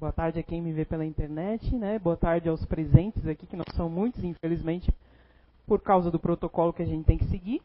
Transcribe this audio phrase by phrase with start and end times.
[0.00, 1.98] boa tarde a quem me vê pela internet, né?
[1.98, 4.92] Boa tarde aos presentes aqui, que não são muitos, infelizmente,
[5.66, 7.62] por causa do protocolo que a gente tem que seguir.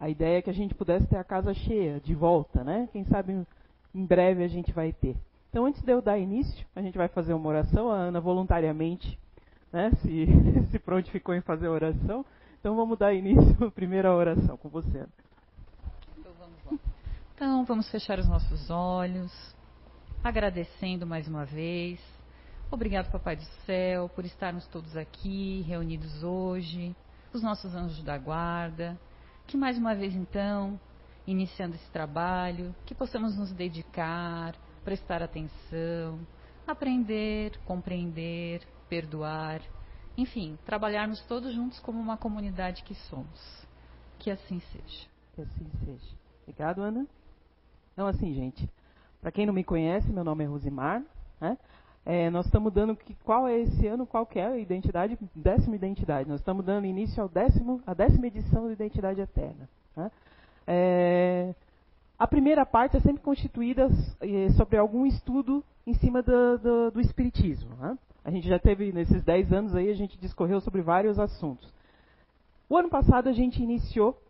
[0.00, 2.88] A ideia é que a gente pudesse ter a casa cheia, de volta, né?
[2.92, 3.46] Quem sabe
[3.94, 5.14] em breve a gente vai ter.
[5.50, 7.90] Então, antes de eu dar início, a gente vai fazer uma oração.
[7.90, 9.18] A Ana voluntariamente
[9.72, 10.26] né, se,
[10.70, 12.24] se prontificou em fazer a oração.
[12.60, 15.08] Então, vamos dar início à primeira oração com você, Ana.
[16.18, 16.80] Então, vamos.
[17.64, 19.57] Então, fechar os nossos olhos,
[20.22, 22.00] agradecendo mais uma vez.
[22.70, 26.94] Obrigado, Papai do Céu, por estarmos todos aqui, reunidos hoje,
[27.32, 28.98] os nossos anjos da guarda.
[29.46, 30.78] Que mais uma vez, então,
[31.26, 36.20] iniciando esse trabalho, que possamos nos dedicar, prestar atenção,
[36.66, 39.62] aprender, compreender, perdoar,
[40.16, 43.66] enfim, trabalharmos todos juntos como uma comunidade que somos.
[44.18, 45.06] Que assim seja.
[45.34, 46.16] Que assim seja.
[46.42, 47.06] Obrigado, Ana.
[47.92, 48.68] Então, assim, gente,
[49.20, 51.02] para quem não me conhece, meu nome é Rosimar.
[51.40, 51.56] Né?
[52.06, 56.28] É, nós estamos dando que, qual é esse ano, qual é a identidade, décima identidade.
[56.28, 59.68] Nós estamos dando início ao décimo, a décima edição do Identidade Eterna.
[59.96, 60.10] Né?
[60.66, 61.54] É,
[62.18, 63.88] a primeira parte é sempre constituída
[64.20, 67.76] é, sobre algum estudo em cima do, do, do Espiritismo.
[67.76, 67.98] Né?
[68.24, 71.72] A gente já teve, nesses 10 anos aí, a gente discorreu sobre vários assuntos.
[72.68, 74.20] O ano passado a gente iniciou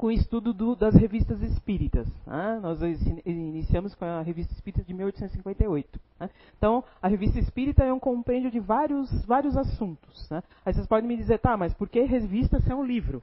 [0.00, 2.08] com o estudo do, das revistas espíritas.
[2.26, 2.58] Né?
[2.62, 2.80] Nós
[3.26, 6.00] iniciamos com a revista espírita de 1858.
[6.18, 6.30] Né?
[6.56, 10.26] Então, a revista espírita é um compêndio de vários, vários assuntos.
[10.30, 10.42] Né?
[10.64, 13.22] Aí vocês podem me dizer, tá, mas por que revista se é um livro?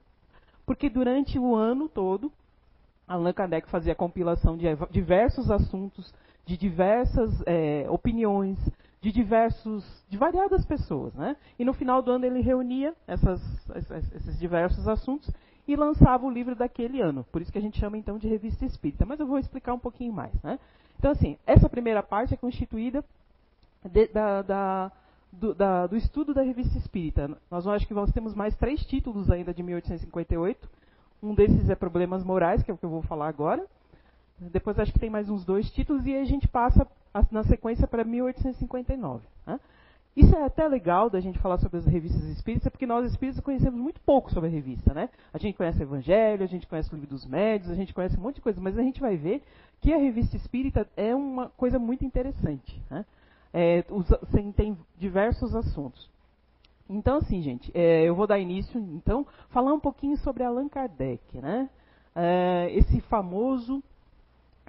[0.67, 2.31] Porque durante o ano todo,
[3.08, 6.14] Allan Kardec fazia compilação de diversos assuntos,
[6.45, 8.59] de diversas é, opiniões,
[9.02, 11.36] de diversos, de variadas pessoas, né?
[11.58, 13.42] E no final do ano ele reunia essas,
[14.14, 15.31] esses diversos assuntos
[15.68, 17.26] e lançava o livro daquele ano.
[17.32, 19.06] Por isso que a gente chama então de revista espírita.
[19.06, 20.32] Mas eu vou explicar um pouquinho mais.
[20.42, 20.58] Né?
[20.98, 23.04] Então, assim, essa primeira parte é constituída
[23.84, 24.92] de, da, da,
[25.32, 27.38] do, da, do, estudo da revista espírita.
[27.52, 30.70] Nós acho que nós temos mais três títulos ainda de 1858.
[31.22, 33.66] Um desses é Problemas Morais, que é o que eu vou falar agora.
[34.39, 36.88] Depois acho que tem mais uns dois títulos e aí a gente passa
[37.32, 39.23] na sequência para 1859.
[39.45, 39.60] Né?
[40.17, 43.80] Isso é até legal da gente falar sobre as revistas espíritas, porque nós espíritas conhecemos
[43.80, 45.11] muito pouco sobre a revista, né?
[45.32, 48.17] A gente conhece o Evangelho, a gente conhece o Livro dos Médios, a gente conhece
[48.17, 49.44] um monte de coisa, mas a gente vai ver
[49.80, 53.05] que a revista espírita é uma coisa muito interessante, né?
[53.54, 53.86] É,
[54.55, 56.10] tem diversos assuntos.
[56.89, 61.38] Então, assim, gente, é, eu vou dar início, então, falar um pouquinho sobre Allan Kardec,
[61.38, 61.70] né?
[62.16, 63.84] É, esse famoso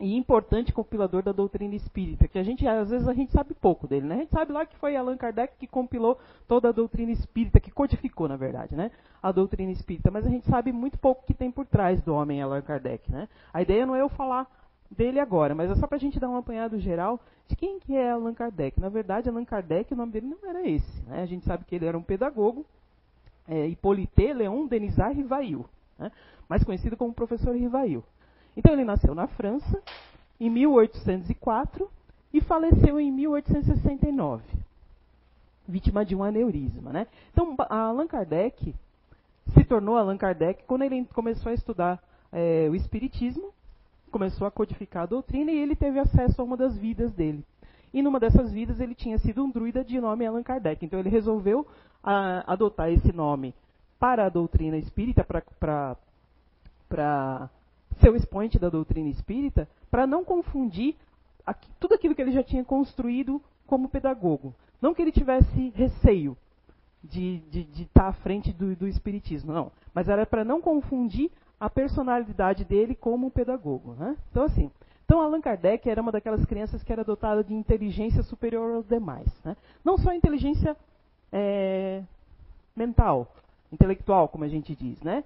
[0.01, 3.87] e importante compilador da doutrina espírita, que a gente às vezes a gente sabe pouco
[3.87, 4.15] dele, né?
[4.15, 7.71] A gente sabe lá que foi Allan Kardec que compilou toda a doutrina espírita, que
[7.71, 8.91] codificou, na verdade, né?
[9.23, 12.41] A doutrina espírita, mas a gente sabe muito pouco que tem por trás do homem
[12.43, 13.29] Allan Kardec, né?
[13.53, 14.47] A ideia não é eu falar
[14.91, 17.95] dele agora, mas é só para a gente dar um apanhado geral de quem que
[17.95, 18.81] é Allan Kardec.
[18.81, 21.23] Na verdade, Allan Kardec, o nome dele não era esse, né?
[21.23, 22.65] A gente sabe que ele era um pedagogo,
[23.47, 25.65] é, Hippolyte Léon Denisard Rivail,
[25.99, 26.13] né?
[26.49, 28.05] mais conhecido como professor Rivail.
[28.59, 29.81] Então ele nasceu na França
[30.41, 31.89] em 1804
[32.35, 34.43] e faleceu em 1869,
[35.67, 36.93] vítima de um aneurisma.
[36.93, 37.07] Né?
[37.33, 38.75] Então Allan Kardec
[39.55, 42.03] se tornou Allan Kardec quando ele começou a estudar
[42.33, 43.55] é, o Espiritismo,
[44.11, 47.45] começou a codificar a doutrina e ele teve acesso a uma das vidas dele.
[47.95, 50.85] E numa dessas vidas ele tinha sido um druida de nome Allan Kardec.
[50.85, 51.65] Então ele resolveu
[52.03, 53.55] a, adotar esse nome
[54.01, 55.97] para a doutrina espírita, para
[58.01, 60.97] ser o expoente da doutrina espírita, para não confundir
[61.45, 64.55] aqui, tudo aquilo que ele já tinha construído como pedagogo.
[64.81, 66.37] Não que ele tivesse receio
[67.03, 69.73] de, de, de estar tá à frente do, do espiritismo, não.
[69.95, 73.95] Mas era para não confundir a personalidade dele como pedagogo.
[73.95, 74.17] Né?
[74.31, 74.71] Então, assim,
[75.05, 79.27] então Allan Kardec era uma daquelas crianças que era dotada de inteligência superior aos demais.
[79.45, 79.57] Né?
[79.85, 80.77] Não só inteligência
[81.33, 82.03] é,
[82.77, 83.35] mental,
[83.73, 85.25] intelectual, como a gente diz, né?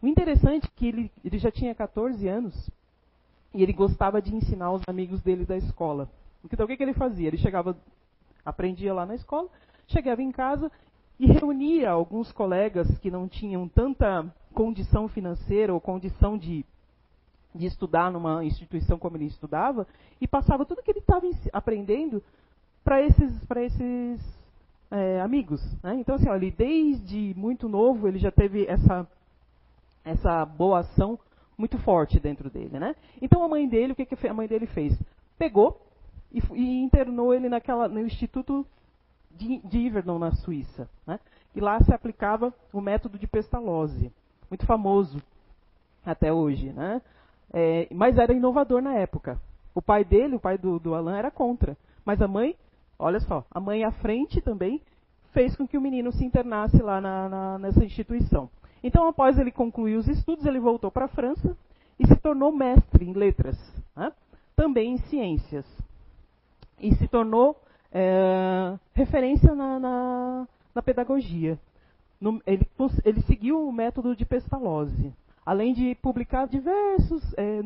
[0.00, 2.70] O interessante é que ele, ele já tinha 14 anos
[3.52, 6.08] e ele gostava de ensinar os amigos dele da escola.
[6.44, 7.28] Então o que, que ele fazia?
[7.28, 7.76] Ele chegava,
[8.44, 9.48] aprendia lá na escola,
[9.88, 10.70] chegava em casa
[11.18, 14.24] e reunia alguns colegas que não tinham tanta
[14.54, 16.64] condição financeira ou condição de,
[17.52, 19.86] de estudar numa instituição como ele estudava
[20.20, 22.22] e passava tudo que ele estava aprendendo
[22.84, 24.38] para esses, pra esses
[24.90, 25.60] é, amigos.
[25.82, 25.96] Né?
[25.96, 29.06] Então, assim, ó, ele desde muito novo ele já teve essa
[30.08, 31.18] essa boa ação
[31.56, 32.94] muito forte dentro dele, né?
[33.20, 34.96] Então a mãe dele, o que, que a mãe dele fez?
[35.36, 35.80] Pegou
[36.32, 38.66] e, e internou ele naquela, no Instituto
[39.30, 41.18] de, de Yverdon, na Suíça, né?
[41.54, 44.12] E lá se aplicava o método de Pestalozzi,
[44.50, 45.20] muito famoso
[46.04, 47.02] até hoje, né?
[47.52, 49.40] É, mas era inovador na época.
[49.74, 51.76] O pai dele, o pai do, do Alan, era contra.
[52.04, 52.56] Mas a mãe,
[52.98, 54.80] olha só, a mãe à frente também
[55.32, 58.50] fez com que o menino se internasse lá na, na, nessa instituição.
[58.82, 61.56] Então, após ele concluir os estudos, ele voltou para a França
[61.98, 63.56] e se tornou mestre em letras,
[63.96, 64.12] né?
[64.54, 65.66] também em ciências.
[66.80, 67.56] E se tornou
[67.92, 71.58] é, referência na, na, na pedagogia.
[72.20, 72.66] No, ele,
[73.04, 75.12] ele, seguiu o método de Pestalozzi,
[75.44, 77.62] além de publicar diversos é,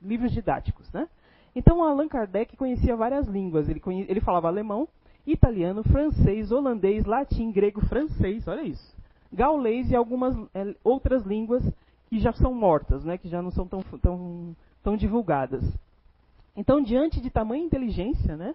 [0.00, 0.90] livros didáticos.
[0.92, 1.08] Né?
[1.54, 3.68] Então, Allan Kardec conhecia várias línguas.
[3.68, 4.88] Ele, conhe, ele falava alemão,
[5.26, 8.92] italiano, francês, holandês, latim, grego, francês, olha isso.
[9.32, 11.62] Gaulês e algumas é, outras línguas
[12.08, 15.64] que já são mortas, né, que já não são tão, tão, tão divulgadas.
[16.54, 18.54] Então, diante de tamanha inteligência, né,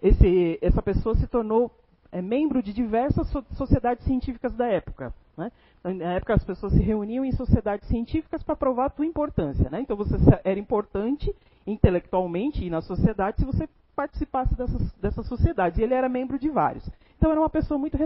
[0.00, 1.70] esse, essa pessoa se tornou
[2.12, 5.12] é, membro de diversas so sociedades científicas da época.
[5.36, 5.50] Né?
[5.82, 9.68] Na época, as pessoas se reuniam em sociedades científicas para provar a sua importância.
[9.70, 9.80] Né?
[9.80, 11.34] Então, você era importante
[11.66, 15.78] intelectualmente e na sociedade se você participasse dessas, dessas sociedades.
[15.78, 16.88] E ele era membro de vários.
[17.16, 17.98] Então, era uma pessoa muito,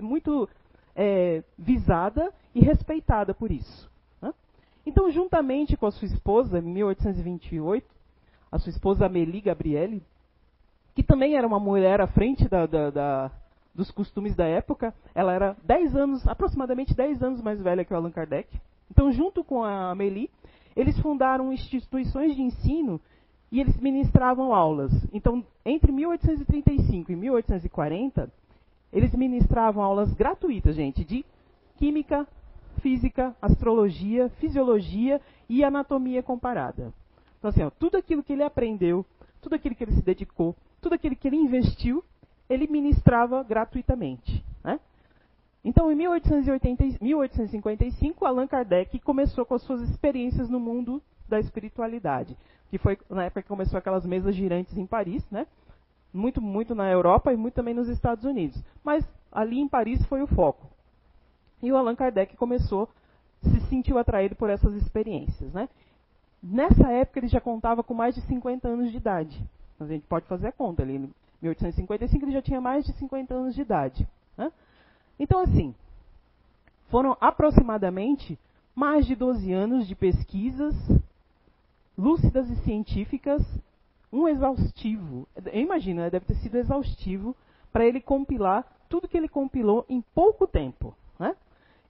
[0.00, 0.48] muito
[0.94, 3.90] é, visada e respeitada por isso.
[4.20, 4.32] Né?
[4.86, 7.86] Então, juntamente com a sua esposa, em 1828,
[8.50, 10.02] a sua esposa Amélie Gabriele,
[10.94, 13.30] que também era uma mulher à frente da, da, da,
[13.74, 17.96] dos costumes da época, ela era 10 anos, aproximadamente 10 anos mais velha que o
[17.96, 18.48] Allan Kardec.
[18.90, 20.30] Então, junto com a Amélie,
[20.76, 23.00] eles fundaram instituições de ensino
[23.50, 24.92] e eles ministravam aulas.
[25.12, 28.30] Então, entre 1835 e 1840,
[28.94, 31.24] eles ministravam aulas gratuitas, gente, de
[31.76, 32.26] química,
[32.80, 36.94] física, astrologia, fisiologia e anatomia comparada.
[37.38, 39.04] Então, assim, ó, tudo aquilo que ele aprendeu,
[39.42, 42.04] tudo aquilo que ele se dedicou, tudo aquilo que ele investiu,
[42.48, 44.44] ele ministrava gratuitamente.
[44.62, 44.78] Né?
[45.64, 52.36] Então, em 1880, 1855, Allan Kardec começou com as suas experiências no mundo da espiritualidade,
[52.70, 55.46] que foi na época que começou aquelas mesas girantes em Paris, né?
[56.14, 58.62] Muito, muito na Europa e muito também nos Estados Unidos.
[58.84, 60.68] Mas ali em Paris foi o foco.
[61.60, 62.88] E o Allan Kardec começou,
[63.42, 65.52] se sentiu atraído por essas experiências.
[65.52, 65.68] Né?
[66.40, 69.42] Nessa época ele já contava com mais de 50 anos de idade.
[69.80, 70.96] A gente pode fazer a conta ali.
[70.96, 71.10] Em
[71.42, 74.08] 1855 ele já tinha mais de 50 anos de idade.
[74.38, 74.52] Né?
[75.18, 75.74] Então, assim,
[76.90, 78.38] foram aproximadamente
[78.74, 80.74] mais de 12 anos de pesquisas
[81.98, 83.42] lúcidas e científicas
[84.14, 85.26] um exaustivo.
[85.52, 87.34] Eu imagino, né, deve ter sido exaustivo
[87.72, 90.94] para ele compilar tudo que ele compilou em pouco tempo.
[91.18, 91.34] Né?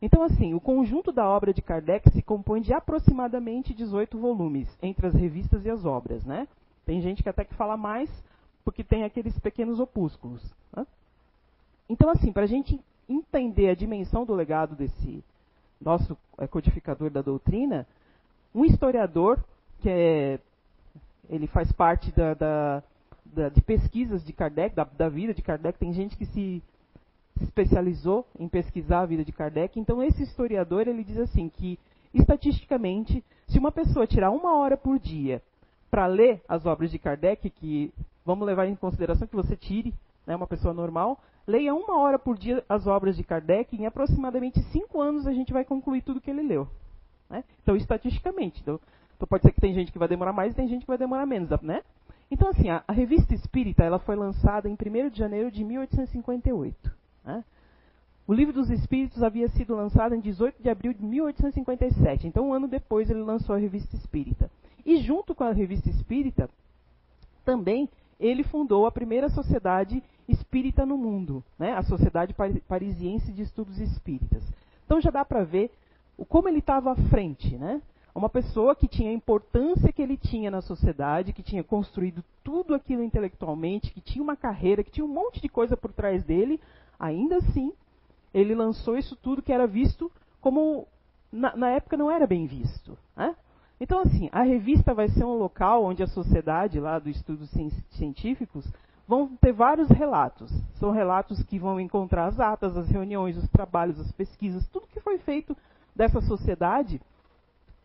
[0.00, 5.06] Então, assim, o conjunto da obra de Kardec se compõe de aproximadamente 18 volumes, entre
[5.06, 6.24] as revistas e as obras.
[6.24, 6.48] Né?
[6.86, 8.10] Tem gente que até que fala mais,
[8.64, 10.42] porque tem aqueles pequenos opúsculos.
[10.74, 10.86] Né?
[11.90, 15.22] Então, assim, para a gente entender a dimensão do legado desse
[15.78, 17.86] nosso é, codificador da doutrina,
[18.54, 19.44] um historiador
[19.80, 20.40] que é
[21.28, 22.82] ele faz parte da, da,
[23.24, 25.78] da, de pesquisas de Kardec, da, da vida de Kardec.
[25.78, 26.62] Tem gente que se,
[27.40, 29.78] especializou em pesquisar a vida de Kardec.
[29.78, 31.78] Então, esse historiador ele diz assim que,
[32.12, 35.42] estatisticamente, se uma pessoa tirar uma hora por dia
[35.90, 37.92] para ler as obras de Kardec, que
[38.24, 39.94] vamos levar em consideração que você tire,
[40.26, 44.62] né, uma pessoa normal, leia uma hora por dia as obras de Kardec, em aproximadamente
[44.70, 46.68] cinco anos a gente vai concluir tudo que ele leu.
[47.28, 47.44] Né?
[47.62, 48.60] Então, estatisticamente.
[48.60, 48.80] Então,
[49.16, 50.98] então pode ser que tem gente que vai demorar mais e tem gente que vai
[50.98, 51.82] demorar menos, né?
[52.30, 56.92] Então assim, a, a revista Espírita ela foi lançada em 1 de janeiro de 1858.
[57.24, 57.44] Né?
[58.26, 62.26] O Livro dos Espíritos havia sido lançado em 18 de abril de 1857.
[62.26, 64.50] Então um ano depois ele lançou a revista Espírita.
[64.84, 66.48] E junto com a revista Espírita,
[67.44, 71.74] também ele fundou a primeira sociedade espírita no mundo, né?
[71.74, 72.34] a Sociedade
[72.66, 74.42] Parisiense de Estudos Espíritas.
[74.86, 75.70] Então já dá para ver
[76.28, 77.82] como ele estava à frente, né?
[78.14, 82.74] Uma pessoa que tinha a importância que ele tinha na sociedade, que tinha construído tudo
[82.74, 86.60] aquilo intelectualmente, que tinha uma carreira, que tinha um monte de coisa por trás dele,
[86.98, 87.72] ainda assim,
[88.32, 90.86] ele lançou isso tudo que era visto como,
[91.32, 92.96] na, na época, não era bem visto.
[93.16, 93.34] Né?
[93.80, 97.50] Então, assim, a revista vai ser um local onde a sociedade lá dos estudos
[97.90, 98.64] científicos
[99.08, 100.52] vão ter vários relatos.
[100.74, 105.00] São relatos que vão encontrar as atas, as reuniões, os trabalhos, as pesquisas, tudo que
[105.00, 105.56] foi feito
[105.94, 107.00] dessa sociedade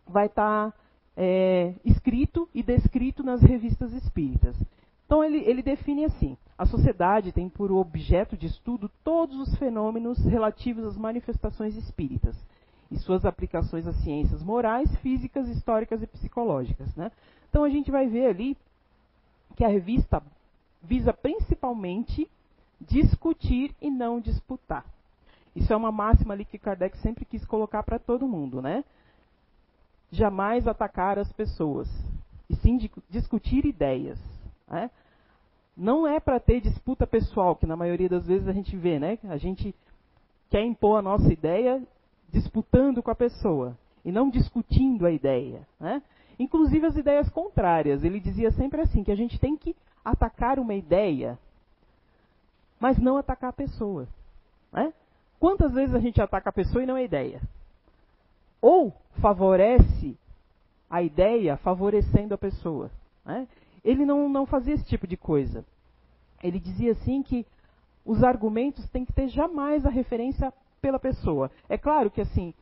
[0.09, 0.77] vai estar tá,
[1.15, 4.55] é, escrito e descrito nas revistas espíritas.
[5.05, 10.23] Então ele, ele define assim: a sociedade tem por objeto de estudo todos os fenômenos
[10.25, 12.35] relativos às manifestações espíritas
[12.91, 16.95] e suas aplicações às ciências morais, físicas, históricas e psicológicas.
[16.95, 17.11] Né?
[17.49, 18.57] Então a gente vai ver ali
[19.55, 20.21] que a revista
[20.81, 22.29] visa principalmente
[22.79, 24.85] discutir e não disputar.
[25.55, 28.83] Isso é uma máxima ali que Kardec sempre quis colocar para todo mundo, né?
[30.11, 31.87] Jamais atacar as pessoas.
[32.49, 34.19] e sim discutir ideias.
[34.67, 34.89] Né?
[35.77, 39.19] Não é para ter disputa pessoal, que na maioria das vezes a gente vê, né?
[39.25, 39.73] A gente
[40.49, 41.81] quer impor a nossa ideia
[42.31, 45.61] disputando com a pessoa e não discutindo a ideia.
[45.79, 46.01] Né?
[46.37, 48.03] Inclusive as ideias contrárias.
[48.03, 51.37] Ele dizia sempre assim, que a gente tem que atacar uma ideia,
[52.79, 54.07] mas não atacar a pessoa.
[54.71, 54.93] Né?
[55.39, 57.41] Quantas vezes a gente ataca a pessoa e não a ideia?
[58.61, 60.17] Ou favorece
[60.89, 62.89] a ideia favorecendo a pessoa.
[63.25, 63.47] Né?
[63.83, 65.65] Ele não, não fazia esse tipo de coisa.
[66.43, 67.45] Ele dizia assim que
[68.05, 71.51] os argumentos têm que ter jamais a referência pela pessoa.
[71.67, 72.53] É claro que assim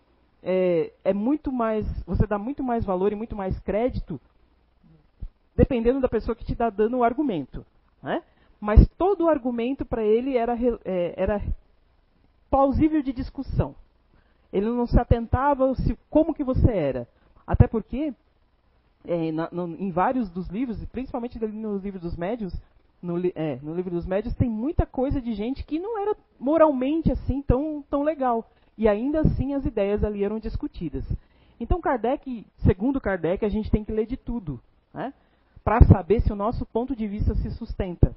[0.44, 4.20] é, é muito mais, você dá muito mais valor e muito mais crédito
[5.56, 7.66] dependendo da pessoa que te está dando o argumento.
[8.02, 8.22] Né?
[8.62, 11.42] Mas todo o argumento para ele era, é, era
[12.50, 13.76] plausível de discussão.
[14.52, 17.08] Ele não se atentava se, como que você era.
[17.46, 18.14] Até porque,
[19.06, 22.54] é, na, no, em vários dos livros, principalmente nos livros dos médios,
[23.02, 27.12] no, é, no livro dos médios tem muita coisa de gente que não era moralmente
[27.12, 28.50] assim tão, tão legal.
[28.78, 31.06] E ainda assim as ideias ali eram discutidas.
[31.60, 34.60] Então Kardec, segundo Kardec, a gente tem que ler de tudo.
[34.94, 35.14] Né?
[35.64, 38.16] Para saber se o nosso ponto de vista se sustenta.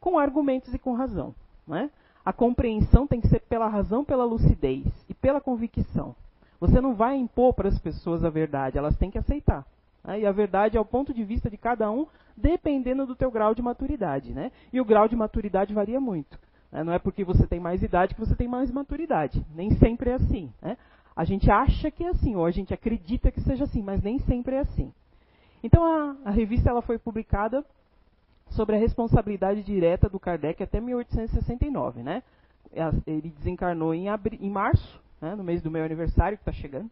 [0.00, 1.34] Com argumentos e com razão.
[1.66, 1.90] Né?
[2.30, 6.14] A compreensão tem que ser pela razão, pela lucidez e pela convicção.
[6.60, 9.66] Você não vai impor para as pessoas a verdade, elas têm que aceitar.
[10.04, 10.20] Né?
[10.20, 12.06] E a verdade é o ponto de vista de cada um,
[12.36, 14.32] dependendo do teu grau de maturidade.
[14.32, 14.52] Né?
[14.72, 16.38] E o grau de maturidade varia muito.
[16.70, 16.84] Né?
[16.84, 19.44] Não é porque você tem mais idade que você tem mais maturidade.
[19.52, 20.52] Nem sempre é assim.
[20.62, 20.76] Né?
[21.16, 24.20] A gente acha que é assim, ou a gente acredita que seja assim, mas nem
[24.20, 24.92] sempre é assim.
[25.64, 27.66] Então a, a revista ela foi publicada
[28.50, 32.02] sobre a responsabilidade direta do Kardec até 1869.
[32.02, 32.22] Né?
[33.06, 34.06] Ele desencarnou em,
[34.40, 36.90] em março, né, no mês do meu aniversário, que está chegando.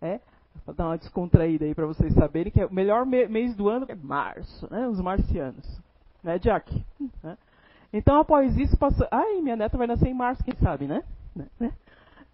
[0.00, 0.20] É,
[0.64, 3.86] para dar uma descontraída aí para vocês saberem que é o melhor mês do ano
[3.88, 4.86] é março, né?
[4.86, 5.80] Os marcianos.
[6.22, 6.84] Né, Jack?
[7.22, 7.36] Né?
[7.92, 9.06] Então, após isso, passou.
[9.10, 11.02] Ai, minha neta vai nascer em março, quem sabe, né?
[11.58, 11.72] né?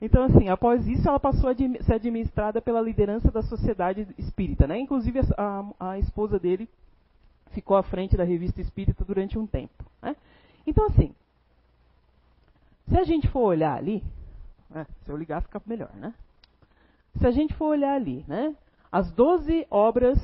[0.01, 4.79] Então, assim, após isso, ela passou a ser administrada pela liderança da sociedade espírita, né?
[4.79, 6.69] Inclusive, a, a esposa dele
[7.55, 9.85] ficou à frente da revista espírita durante um tempo.
[10.03, 10.15] Né?
[10.67, 11.15] Então, assim,
[12.89, 14.03] se a gente for olhar ali,
[14.69, 14.87] né?
[15.05, 16.13] se eu ligar fica melhor, né?
[17.19, 18.55] Se a gente for olhar ali, né?
[18.91, 20.19] As 12 obras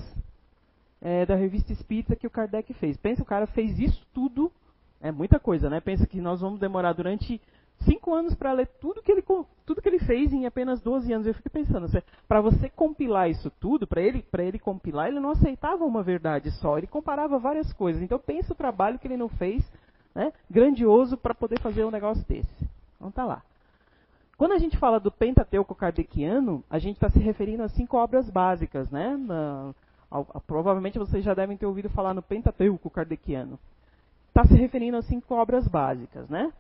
[1.00, 2.96] é, da revista espírita que o Kardec fez.
[2.96, 4.52] Pensa, o cara fez isso tudo,
[5.00, 5.80] é muita coisa, né?
[5.80, 7.40] Pensa que nós vamos demorar durante
[7.84, 9.22] cinco anos para ler tudo que, ele,
[9.64, 11.26] tudo que ele fez em apenas 12 anos.
[11.26, 11.86] Eu fico pensando,
[12.28, 16.78] para você compilar isso tudo, para ele, ele compilar, ele não aceitava uma verdade só,
[16.78, 18.02] ele comparava várias coisas.
[18.02, 19.64] Então pensa o trabalho que ele não fez,
[20.14, 22.68] né, grandioso, para poder fazer um negócio desse.
[22.96, 23.42] Então tá lá.
[24.36, 28.30] Quando a gente fala do Pentateuco kardeciano, a gente está se referindo a cinco obras
[28.30, 29.14] básicas, né?
[29.14, 29.74] Na,
[30.10, 33.58] a, provavelmente vocês já devem ter ouvido falar no Pentateuco kardeciano.
[34.28, 36.50] Está se referindo a cinco obras básicas, né?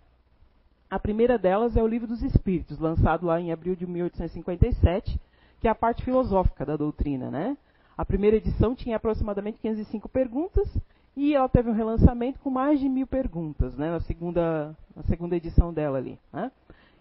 [0.90, 5.20] A primeira delas é o Livro dos Espíritos, lançado lá em abril de 1857,
[5.60, 7.56] que é a parte filosófica da doutrina, né?
[7.96, 10.68] A primeira edição tinha aproximadamente 505 perguntas
[11.16, 13.88] e ela teve um relançamento com mais de mil perguntas, né?
[13.88, 16.50] Na segunda, na segunda edição dela ali, né?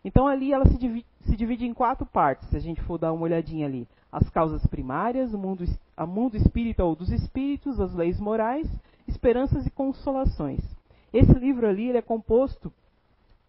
[0.05, 3.11] Então ali ela se divide, se divide, em quatro partes, se a gente for dar
[3.11, 3.87] uma olhadinha ali.
[4.11, 5.65] As causas primárias, o mundo,
[5.97, 8.69] a mundo espírita ou dos espíritos, as leis morais,
[9.07, 10.61] esperanças e consolações.
[11.11, 12.71] Esse livro ali é composto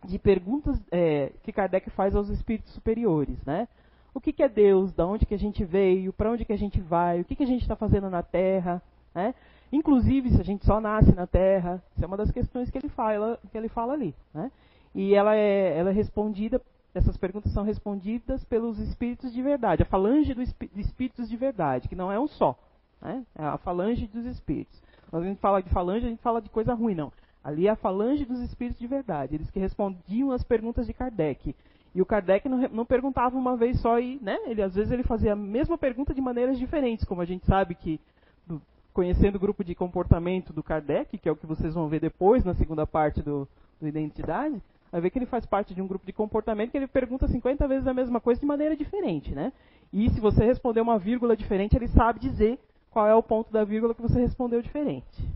[0.04, 3.68] de perguntas é, que Kardec faz aos espíritos superiores, né?
[4.14, 4.92] O que, que é Deus?
[4.92, 6.12] Da onde que a gente veio?
[6.12, 7.20] Para onde que a gente vai?
[7.20, 8.82] O que, que a gente está fazendo na Terra?
[9.14, 9.34] Né?
[9.72, 12.88] Inclusive, se a gente só nasce na Terra, isso é uma das questões que ele
[12.88, 14.14] fala, que ele fala ali.
[14.34, 14.50] Né?
[14.94, 16.60] E ela é, ela é respondida,
[16.92, 21.94] essas perguntas são respondidas pelos espíritos de verdade, a falange dos espíritos de verdade, que
[21.94, 22.58] não é um só.
[23.00, 23.24] Né?
[23.36, 24.82] É a falange dos espíritos.
[25.08, 27.12] Quando a gente fala de falange, a gente fala de coisa ruim, não.
[27.42, 31.54] Ali é a falange dos espíritos de verdade, eles que respondiam as perguntas de Kardec.
[31.94, 35.02] E o Kardec não, não, perguntava uma vez só e, né, ele às vezes ele
[35.02, 37.98] fazia a mesma pergunta de maneiras diferentes, como a gente sabe que
[38.46, 42.00] do, conhecendo o grupo de comportamento do Kardec, que é o que vocês vão ver
[42.00, 43.48] depois na segunda parte do,
[43.80, 46.86] do Identidade, vai ver que ele faz parte de um grupo de comportamento que ele
[46.86, 49.52] pergunta 50 vezes a mesma coisa de maneira diferente, né?
[49.92, 52.58] E se você responder uma vírgula diferente, ele sabe dizer
[52.90, 55.28] qual é o ponto da vírgula que você respondeu diferente.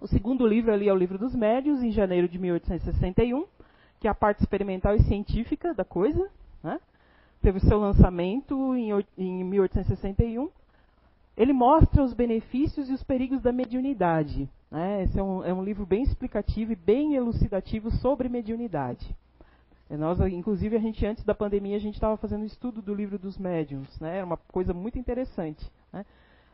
[0.00, 3.44] O segundo livro ali é o Livro dos Médios, em janeiro de 1861,
[4.00, 6.30] que é a parte experimental e científica da coisa.
[6.62, 6.80] Né?
[7.42, 10.48] Teve seu lançamento em, em 1861.
[11.36, 14.48] Ele mostra os benefícios e os perigos da mediunidade.
[14.70, 15.02] Né?
[15.02, 19.14] Esse é um, é um livro bem explicativo e bem elucidativo sobre mediunidade.
[19.90, 23.18] Nós, inclusive, a gente antes da pandemia a gente estava fazendo um estudo do livro
[23.18, 24.18] dos médiums, né?
[24.18, 25.68] Era uma coisa muito interessante.
[25.92, 26.06] Né?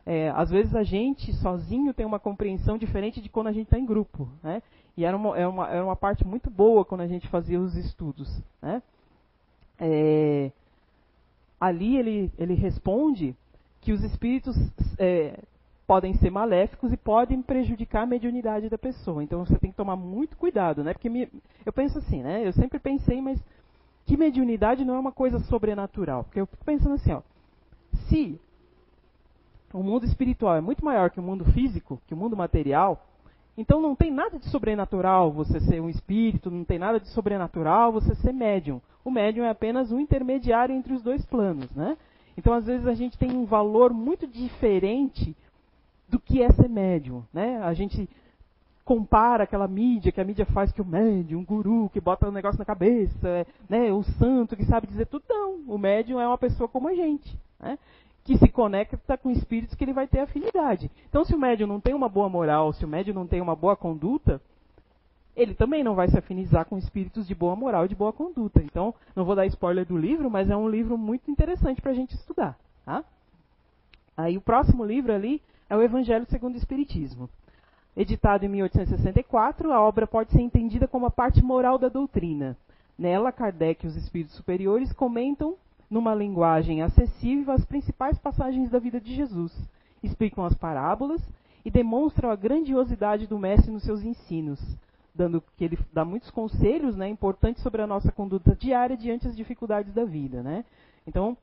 [0.09, 3.77] É, às vezes a gente sozinho tem uma compreensão diferente de quando a gente está
[3.77, 4.63] em grupo, né?
[4.95, 7.75] E era uma, era, uma, era uma parte muito boa quando a gente fazia os
[7.75, 8.81] estudos, né?
[9.77, 10.49] É,
[11.59, 13.35] ali ele, ele responde
[13.81, 14.55] que os espíritos
[14.97, 15.37] é,
[15.85, 19.21] podem ser maléficos e podem prejudicar a mediunidade da pessoa.
[19.21, 20.93] Então você tem que tomar muito cuidado, né?
[20.93, 21.29] Porque me,
[21.65, 22.47] eu penso assim, né?
[22.47, 23.43] Eu sempre pensei, mas
[24.05, 26.23] que mediunidade não é uma coisa sobrenatural?
[26.23, 27.21] Porque eu fico pensando assim, ó,
[28.07, 28.39] se
[29.73, 33.05] o mundo espiritual é muito maior que o mundo físico, que o mundo material,
[33.57, 37.91] então não tem nada de sobrenatural você ser um espírito, não tem nada de sobrenatural
[37.91, 38.79] você ser médium.
[39.03, 41.97] O médium é apenas um intermediário entre os dois planos, né?
[42.37, 45.35] Então às vezes a gente tem um valor muito diferente
[46.07, 47.59] do que é ser médium, né?
[47.63, 48.07] A gente
[48.85, 52.29] compara aquela mídia que a mídia faz que o médium, um guru que bota o
[52.29, 53.91] um negócio na cabeça, né?
[53.91, 55.23] O santo que sabe dizer tudo.
[55.27, 57.77] Não, o médium é uma pessoa como a gente, né?
[58.27, 60.91] Que se conecta com espíritos que ele vai ter afinidade.
[61.07, 63.55] Então, se o médium não tem uma boa moral, se o médium não tem uma
[63.55, 64.41] boa conduta,
[65.33, 68.61] ele também não vai se afinizar com espíritos de boa moral e de boa conduta.
[68.61, 71.95] Então, não vou dar spoiler do livro, mas é um livro muito interessante para a
[71.95, 72.59] gente estudar.
[72.83, 73.01] Tá?
[74.17, 77.29] Aí o próximo livro ali é o Evangelho segundo o Espiritismo.
[77.95, 82.57] Editado em 1864, a obra pode ser entendida como a parte moral da doutrina.
[82.99, 85.55] Nela, Kardec e os espíritos superiores comentam
[85.89, 89.57] numa linguagem acessível as principais passagens da vida de Jesus,
[90.03, 91.21] explicam as parábolas
[91.63, 94.59] e demonstram a grandiosidade do mestre nos seus ensinos,
[95.13, 99.35] dando que ele dá muitos conselhos, né, importantes sobre a nossa conduta diária diante das
[99.35, 100.63] dificuldades da vida, né?
[101.05, 101.35] Então,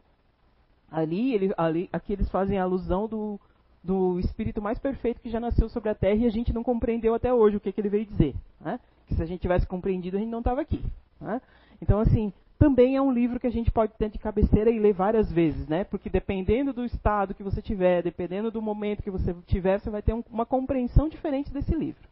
[0.90, 3.40] ali, ele, ali aqui eles fazem alusão do,
[3.82, 7.14] do espírito mais perfeito que já nasceu sobre a Terra e a gente não compreendeu
[7.14, 8.78] até hoje o que, que ele veio dizer, né?
[9.06, 10.82] Que se a gente tivesse compreendido a gente não estava aqui,
[11.20, 11.40] né?
[11.82, 14.92] Então, assim, também é um livro que a gente pode ter de cabeceira e ler
[14.92, 15.84] várias vezes, né?
[15.84, 20.02] Porque dependendo do estado que você tiver, dependendo do momento que você tiver, você vai
[20.02, 22.08] ter um, uma compreensão diferente desse livro.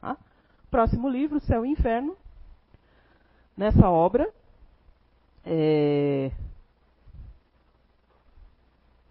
[0.00, 0.16] Tá?
[0.70, 2.16] Próximo livro, Céu e Inferno.
[3.56, 4.28] Nessa obra,
[5.44, 6.30] é...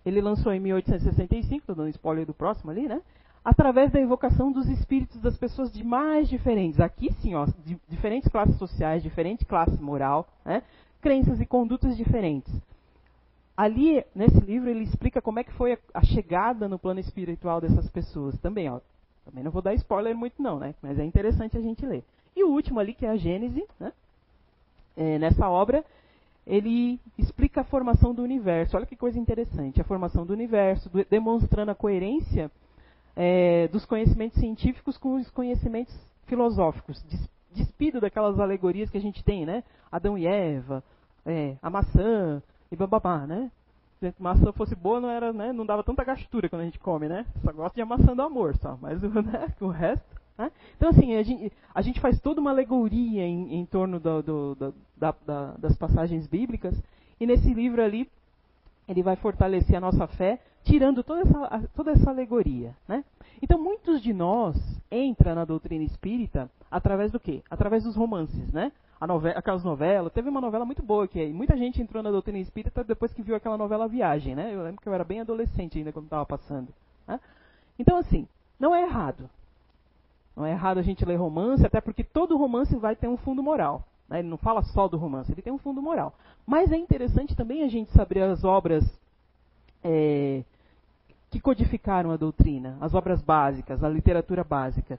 [0.05, 3.01] ele lançou em 1865, estou dando spoiler do próximo ali, né?
[3.45, 6.79] Através da evocação dos espíritos das pessoas de mais diferentes.
[6.79, 7.45] Aqui sim, ó,
[7.87, 10.63] diferentes classes sociais, diferente classe moral, né?
[10.99, 12.51] crenças e condutas diferentes.
[13.55, 17.87] Ali, nesse livro, ele explica como é que foi a, chegada no plano espiritual dessas
[17.87, 18.35] pessoas.
[18.39, 18.79] Também, ó,
[19.23, 20.73] também não vou dar spoiler muito não, né?
[20.81, 22.03] Mas é interessante a gente ler.
[22.35, 23.93] E o último ali, que é a Gênese, né?
[24.97, 25.85] É, nessa obra,
[26.47, 28.75] ele explica a formação do universo.
[28.75, 29.79] Olha que coisa interessante.
[29.79, 32.49] A formação do universo, do, demonstrando a coerência
[33.15, 37.03] é, dos conhecimentos científicos com os conhecimentos filosóficos,
[37.51, 39.63] despido daquelas alegorias que a gente tem, né?
[39.91, 40.83] Adão e Eva,
[41.25, 43.49] é, a maçã e bababá, né?
[43.99, 45.53] Se a maçã fosse boa, não era, né?
[45.53, 47.25] Não dava tanta gastura quando a gente come, né?
[47.43, 48.77] Só gosta de a maçã do amor, só.
[48.81, 50.05] Mas né, o resto,
[50.37, 50.51] né?
[50.75, 54.55] Então assim, a gente, a gente, faz toda uma alegoria em, em torno do, do,
[54.55, 56.75] do, da, da, das passagens bíblicas
[57.19, 58.09] e nesse livro ali
[58.87, 63.05] ele vai fortalecer a nossa fé, tirando toda essa, toda essa alegoria, né?
[63.41, 64.57] Então muitos de nós
[64.91, 67.41] entra na doutrina espírita através do quê?
[67.49, 68.71] Através dos romances, né?
[69.05, 70.11] novela, aquelas novelas.
[70.11, 73.35] Teve uma novela muito boa que muita gente entrou na doutrina espírita depois que viu
[73.35, 74.53] aquela novela Viagem, né?
[74.53, 76.69] Eu lembro que eu era bem adolescente ainda quando estava passando.
[77.07, 77.19] Né?
[77.77, 78.27] Então, assim,
[78.59, 79.29] não é errado.
[80.35, 83.41] Não é errado a gente ler romance, até porque todo romance vai ter um fundo
[83.43, 83.83] moral.
[84.09, 84.19] Né?
[84.19, 86.13] Ele não fala só do romance, ele tem um fundo moral.
[86.45, 88.83] Mas é interessante também a gente saber as obras
[89.83, 90.43] é,
[91.35, 94.97] que codificaram a doutrina, as obras básicas, a literatura básica.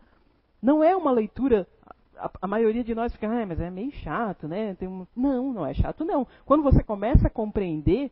[0.61, 1.67] Não é uma leitura
[2.15, 4.77] a, a, maioria de nós fica, ah, mas é meio chato, né?
[4.83, 5.07] Um...
[5.17, 6.27] Não, não é chato, não.
[6.45, 8.11] Quando você começa a compreender,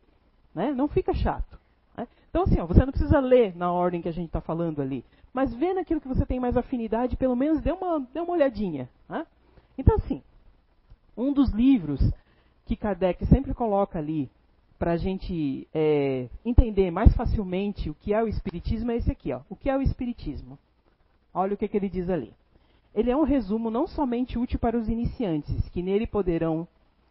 [0.54, 1.58] né, não fica chato.
[1.94, 2.08] Né?
[2.30, 5.04] Então, assim, ó, você não precisa ler na ordem que a gente está falando ali,
[5.30, 8.88] mas vê naquilo que você tem mais afinidade, pelo menos dê uma, dê uma olhadinha.
[9.06, 9.26] Né?
[9.76, 10.22] Então, assim,
[11.14, 12.00] um dos livros
[12.64, 14.30] que Kardec sempre coloca ali
[14.84, 19.32] para a gente é, entender mais facilmente o que é o Espiritismo é esse aqui,
[19.32, 19.40] ó.
[19.48, 20.58] O que é o Espiritismo?
[21.32, 22.34] Olha o que, que ele diz ali.
[22.94, 26.68] Ele é um resumo não somente útil para os iniciantes, que nele poderão,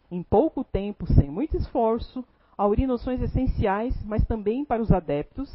[0.08, 2.24] em pouco tempo, sem muito esforço,
[2.56, 5.52] aurir noções essenciais, mas também para os adeptos.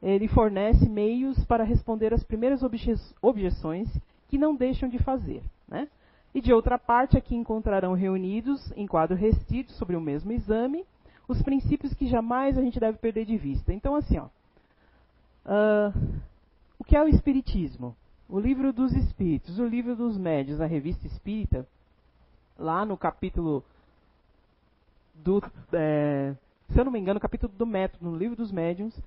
[0.00, 3.88] Ele fornece meios para responder às primeiras obje objeções
[4.28, 5.42] que não deixam de fazer.
[5.66, 5.88] Né?
[6.32, 10.86] E de outra parte, aqui encontrarão reunidos, em quadro restrito sobre o mesmo exame,
[11.28, 13.72] os princípios que jamais a gente deve perder de vista.
[13.72, 14.26] Então, assim, ó,
[15.44, 15.94] uh,
[16.78, 17.94] o que é o Espiritismo?
[18.28, 21.66] O livro dos Espíritos, o livro dos Médios, a revista Espírita,
[22.58, 23.62] lá no capítulo
[25.14, 25.42] do.
[25.72, 26.34] É,
[26.68, 28.98] se eu não me engano, capítulo do método, no livro dos médiuns,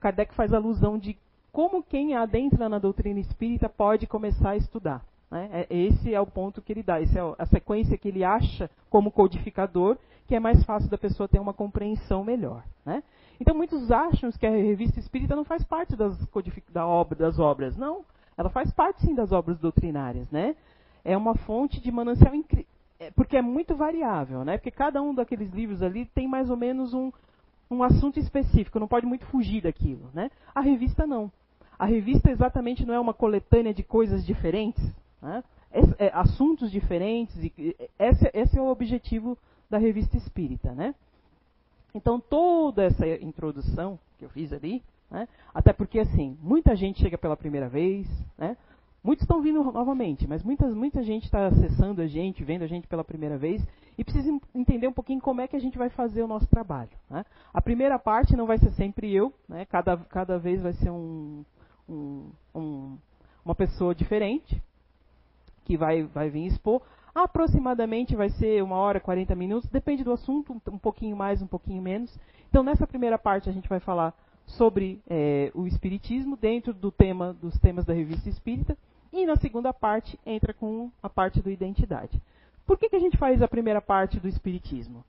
[0.00, 1.16] Kardec faz alusão de
[1.52, 5.02] como quem adentra na doutrina espírita pode começar a estudar.
[5.30, 5.48] Né?
[5.52, 8.70] É, esse é o ponto que ele dá, essa é a sequência que ele acha
[8.88, 12.62] como codificador, que é mais fácil da pessoa ter uma compreensão melhor.
[12.84, 13.02] Né?
[13.40, 16.18] Então muitos acham que a revista espírita não faz parte das,
[16.70, 17.76] da obra, das obras.
[17.76, 18.04] Não,
[18.36, 20.30] ela faz parte sim das obras doutrinárias.
[20.30, 20.56] Né?
[21.04, 22.66] É uma fonte de manancial incrível.
[23.00, 24.58] É, porque é muito variável, né?
[24.58, 27.12] Porque cada um daqueles livros ali tem mais ou menos um,
[27.70, 30.30] um assunto específico, não pode muito fugir daquilo, né?
[30.52, 31.30] A revista não.
[31.78, 34.82] A revista exatamente não é uma coletânea de coisas diferentes,
[35.20, 35.42] né?
[35.98, 37.36] é, assuntos diferentes.
[37.36, 39.36] E, esse, esse, é o objetivo
[39.68, 40.94] da revista espírita, né?
[41.94, 45.26] Então toda essa introdução que eu fiz ali, né?
[45.54, 48.56] até porque assim muita gente chega pela primeira vez, né?
[49.02, 52.86] Muitos estão vindo novamente, mas muitas, muita gente está acessando a gente, vendo a gente
[52.86, 53.64] pela primeira vez
[53.96, 56.90] e precisa entender um pouquinho como é que a gente vai fazer o nosso trabalho.
[57.08, 57.24] Né?
[57.54, 59.64] A primeira parte não vai ser sempre eu, né?
[59.66, 61.44] cada, cada vez vai ser um,
[61.88, 62.98] um, um,
[63.44, 64.60] uma pessoa diferente
[65.68, 66.80] que vai, vai vir expor.
[67.14, 71.82] Aproximadamente vai ser uma hora, 40 minutos, depende do assunto, um pouquinho mais, um pouquinho
[71.82, 72.18] menos.
[72.48, 74.14] Então, nessa primeira parte, a gente vai falar
[74.46, 78.78] sobre é, o Espiritismo dentro do tema dos temas da revista Espírita.
[79.12, 82.20] E na segunda parte entra com a parte do identidade.
[82.66, 85.04] Por que, que a gente faz a primeira parte do Espiritismo?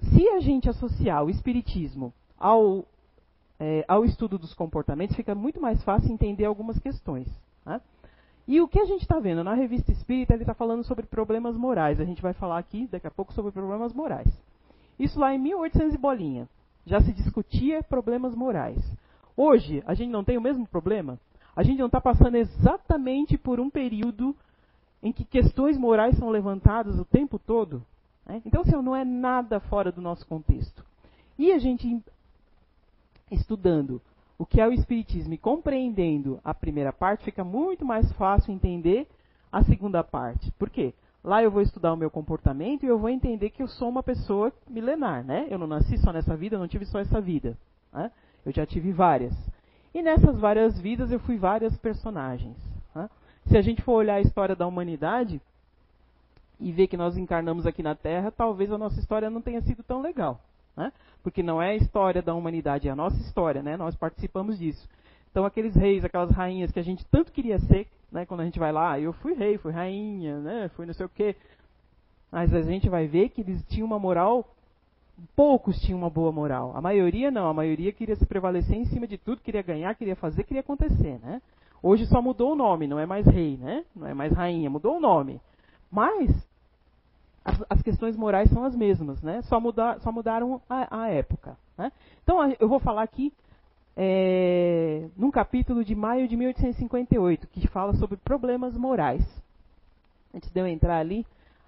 [0.00, 2.84] Se a gente associar o Espiritismo ao,
[3.58, 7.28] é, ao estudo dos comportamentos, fica muito mais fácil entender algumas questões.
[7.64, 7.80] Né?
[8.50, 11.56] E o que a gente está vendo na revista Espírita, ele está falando sobre problemas
[11.56, 12.00] morais.
[12.00, 14.26] A gente vai falar aqui daqui a pouco sobre problemas morais.
[14.98, 16.48] Isso lá em 1800 e bolinha
[16.84, 18.84] já se discutia problemas morais.
[19.36, 21.16] Hoje, a gente não tem o mesmo problema?
[21.54, 24.34] A gente não está passando exatamente por um período
[25.00, 27.86] em que questões morais são levantadas o tempo todo?
[28.26, 28.42] Né?
[28.44, 30.84] Então, assim, não é nada fora do nosso contexto.
[31.38, 32.02] E a gente,
[33.30, 34.02] estudando
[34.40, 39.06] o que é o Espiritismo e compreendendo a primeira parte, fica muito mais fácil entender
[39.52, 40.50] a segunda parte.
[40.52, 40.94] Por quê?
[41.22, 44.02] Lá eu vou estudar o meu comportamento e eu vou entender que eu sou uma
[44.02, 45.46] pessoa milenar, né?
[45.50, 47.54] Eu não nasci só nessa vida, eu não tive só essa vida.
[47.92, 48.10] Né?
[48.42, 49.36] Eu já tive várias.
[49.92, 52.56] E nessas várias vidas eu fui várias personagens.
[52.94, 53.10] Né?
[53.44, 55.38] Se a gente for olhar a história da humanidade
[56.58, 59.82] e ver que nós encarnamos aqui na Terra, talvez a nossa história não tenha sido
[59.82, 60.40] tão legal.
[60.76, 60.92] Né?
[61.22, 63.76] Porque não é a história da humanidade, é a nossa história, né?
[63.76, 64.88] Nós participamos disso.
[65.30, 68.58] Então aqueles reis, aquelas rainhas que a gente tanto queria ser, né, quando a gente
[68.58, 71.36] vai lá, eu fui rei, fui rainha, né, fui não sei o quê.
[72.32, 74.48] Mas a gente vai ver que eles tinham uma moral,
[75.36, 76.72] poucos tinham uma boa moral.
[76.76, 80.16] A maioria não, a maioria queria se prevalecer em cima de tudo, queria ganhar, queria
[80.16, 81.40] fazer, queria acontecer, né?
[81.82, 83.84] Hoje só mudou o nome, não é mais rei, né?
[83.94, 85.40] Não é mais rainha, mudou o nome.
[85.90, 86.30] Mas
[87.44, 89.42] as, questões morais são as mesmas, né?
[89.42, 91.56] Só, muda, só mudaram a, a época.
[91.76, 91.90] Né?
[92.22, 93.32] Então eu vou falar aqui
[93.96, 99.24] é, num capítulo de maio de 1858, que fala sobre problemas morais.
[100.34, 101.26] Antes de eu entrar ali,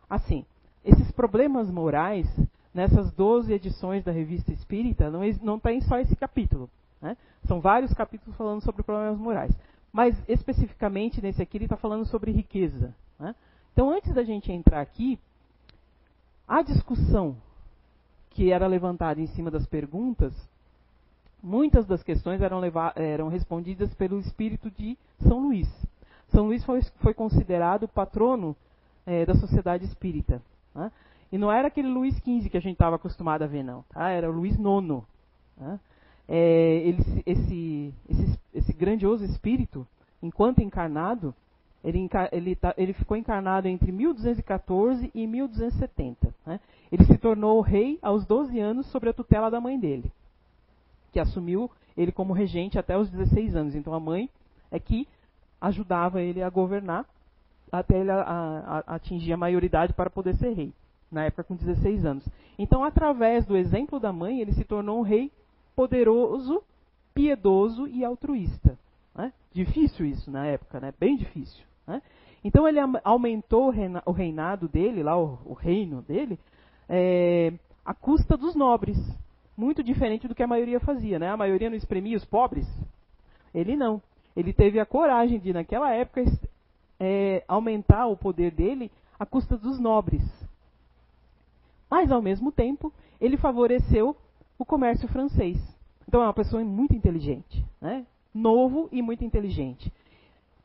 [0.08, 0.44] assim,
[0.84, 2.26] esses problemas morais,
[2.72, 6.70] nessas 12 edições da Revista Espírita, não, não tem só esse capítulo.
[7.00, 7.16] Né?
[7.46, 9.52] São vários capítulos falando sobre problemas morais.
[9.92, 12.94] Mas, especificamente, nesse aqui, ele está falando sobre riqueza.
[13.18, 13.34] Né?
[13.72, 15.18] Então, antes da gente entrar aqui,
[16.52, 17.34] a discussão
[18.28, 20.34] que era levantada em cima das perguntas
[21.42, 22.60] muitas das questões eram,
[22.94, 25.68] eram respondidas pelo espírito de São Luís.
[26.28, 28.54] São Luís foi, foi considerado patrono
[29.06, 30.42] é, da sociedade espírita.
[30.74, 30.92] Né?
[31.32, 33.82] E não era aquele Luís XV que a gente estava acostumado a ver, não.
[33.88, 34.10] Tá?
[34.10, 35.02] Era o Luís IX.
[35.56, 35.80] Né?
[36.28, 39.86] É, ele, esse, esse, esse, grandioso espírito,
[40.22, 41.34] enquanto encarnado,
[41.84, 46.34] ele, ele, tá, ele, ficou encarnado entre 1214 e 1270.
[46.46, 46.60] Né?
[46.90, 50.12] Ele se tornou rei aos 12 anos sob a tutela da mãe dele
[51.12, 53.74] que assumiu ele como regente até os 16 anos.
[53.74, 54.28] Então a mãe
[54.70, 55.06] é que
[55.60, 57.04] ajudava ele a governar
[57.70, 60.72] até ele a, a, a atingir a maioridade para poder ser rei,
[61.10, 62.28] na época com 16 anos.
[62.58, 65.32] Então, através do exemplo da mãe, ele se tornou um rei
[65.74, 66.62] poderoso,
[67.14, 68.78] piedoso e altruísta.
[69.14, 69.32] Né?
[69.54, 70.92] Difícil isso na época, né?
[71.00, 71.64] bem difícil.
[71.86, 72.02] Né?
[72.44, 73.72] Então ele aumentou
[74.06, 76.38] o reinado dele, lá o, o reino dele,
[76.88, 77.52] é,
[77.84, 78.98] à custa dos nobres
[79.56, 81.28] muito diferente do que a maioria fazia, né?
[81.28, 82.66] A maioria não espremia os pobres.
[83.54, 84.00] Ele não.
[84.34, 86.24] Ele teve a coragem de, naquela época,
[86.98, 90.22] é, aumentar o poder dele à custa dos nobres.
[91.90, 94.16] Mas, ao mesmo tempo, ele favoreceu
[94.58, 95.58] o comércio francês.
[96.08, 98.06] Então, é uma pessoa muito inteligente, né?
[98.34, 99.92] novo e muito inteligente.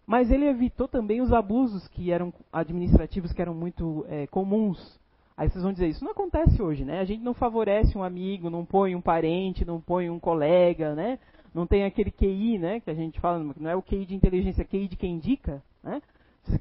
[0.08, 4.98] Mas ele evitou também os abusos que eram administrativos que eram muito é, comuns
[5.38, 7.00] Aí vocês vão dizer, isso não acontece hoje, né?
[7.00, 11.20] A gente não favorece um amigo, não põe um parente, não põe um colega, né?
[11.54, 12.80] Não tem aquele QI, né?
[12.80, 15.62] Que a gente fala, não é o QI de inteligência, é QI de quem indica,
[15.84, 16.02] né?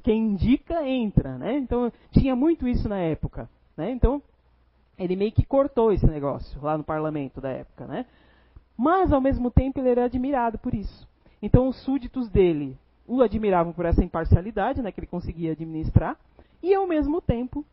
[0.03, 1.57] Quem indica, entra, né?
[1.57, 3.89] Então, tinha muito isso na época, né?
[3.89, 4.21] Então,
[4.95, 8.05] ele meio que cortou esse negócio lá no parlamento da época, né?
[8.77, 11.07] Mas, ao mesmo tempo, ele era admirado por isso.
[11.41, 16.17] Então, os súditos dele o admiravam por essa imparcialidade, né, que ele conseguia administrar,
[16.61, 17.65] e, ao mesmo tempo,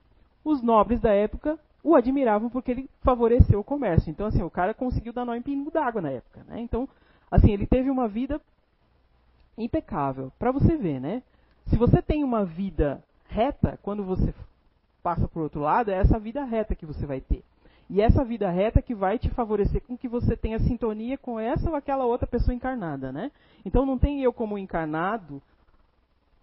[0.44, 4.11] os nobres da época o admiravam porque ele favoreceu o comércio.
[4.11, 6.59] Então, assim, o cara conseguiu dar nó em pingo d'água na época, né?
[6.61, 6.88] Então,
[7.31, 8.40] assim, ele teve uma vida
[9.59, 10.33] impecável.
[10.38, 11.23] Para você ver, né?
[11.66, 14.35] Se você tem uma vida reta, quando você
[15.03, 17.44] passa por outro lado, é essa vida reta que você vai ter.
[17.90, 21.68] E essa vida reta que vai te favorecer com que você tenha sintonia com essa
[21.68, 23.31] ou aquela outra pessoa encarnada, né?
[23.64, 25.42] Então não tem eu como encarnado,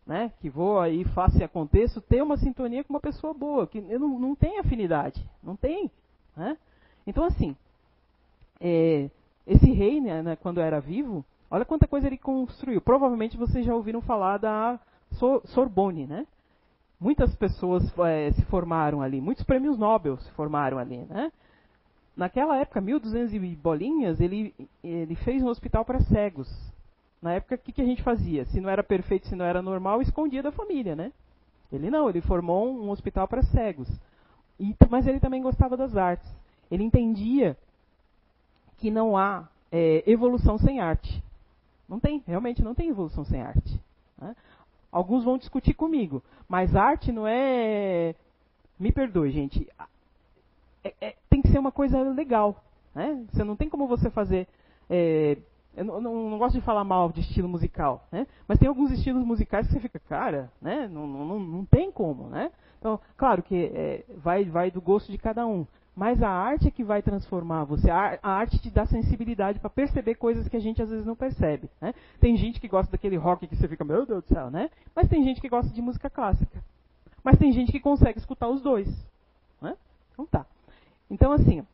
[0.05, 3.79] né, que vou aí, faça e aconteça, ter uma sintonia com uma pessoa boa, que
[3.81, 5.89] não, não tem afinidade, não tem,
[6.35, 6.57] né?
[7.05, 7.55] Então assim,
[8.59, 9.09] é,
[9.47, 12.81] esse rei, né, né, quando era vivo, olha quanta coisa ele construiu.
[12.81, 14.79] Provavelmente vocês já ouviram falar da
[15.45, 16.27] Sorbonne, né?
[17.01, 21.31] Muitas pessoas é, se formaram ali, muitos prêmios Nobel se formaram ali, né?
[22.15, 26.47] Naquela época, 1200 e bolinhas, ele, ele fez um hospital para cegos.
[27.19, 28.45] Na época, o que, que a gente fazia?
[28.45, 31.11] Se não era perfeito, se não era normal, escondia da família, né?
[31.73, 33.87] Ele não, ele formou um hospital para cegos.
[34.59, 36.29] E, mas ele também gostava das artes.
[36.69, 37.57] Ele entendia
[38.77, 41.23] que não há é, evolução sem arte.
[41.89, 43.79] Não tem, realmente não tem evolução sem arte.
[44.19, 44.35] Né?
[44.91, 48.13] Alguns vão discutir comigo, mas arte não é.
[48.79, 49.67] Me perdoe, gente.
[50.83, 52.63] É, é, tem que ser uma coisa legal.
[52.93, 53.25] Né?
[53.31, 54.47] Você não tem como você fazer.
[54.89, 55.37] É,
[55.77, 58.27] eu não, não, não, gosto de falar mal de estilo musical, né?
[58.45, 60.89] mas tem alguns estilos musicais que você fica, cara, né?
[60.91, 62.27] não, não, não tem como.
[62.27, 62.51] Né?
[62.77, 65.65] Então, claro que é, vai, vai do gosto de cada um.
[65.95, 67.89] Mas a arte é que vai transformar você.
[67.89, 71.69] A, arte te dá sensibilidade para perceber coisas que a gente às vezes não percebe.
[71.81, 71.93] Né?
[72.19, 74.69] Tem gente que gosta daquele rock que você fica, meu Deus do céu, né?
[74.95, 76.63] Mas tem gente que gosta de música clássica.
[77.23, 78.87] Mas tem gente que consegue escutar os dois.
[79.61, 79.75] Né?
[80.13, 80.45] Então tá.
[81.09, 81.65] Então assim,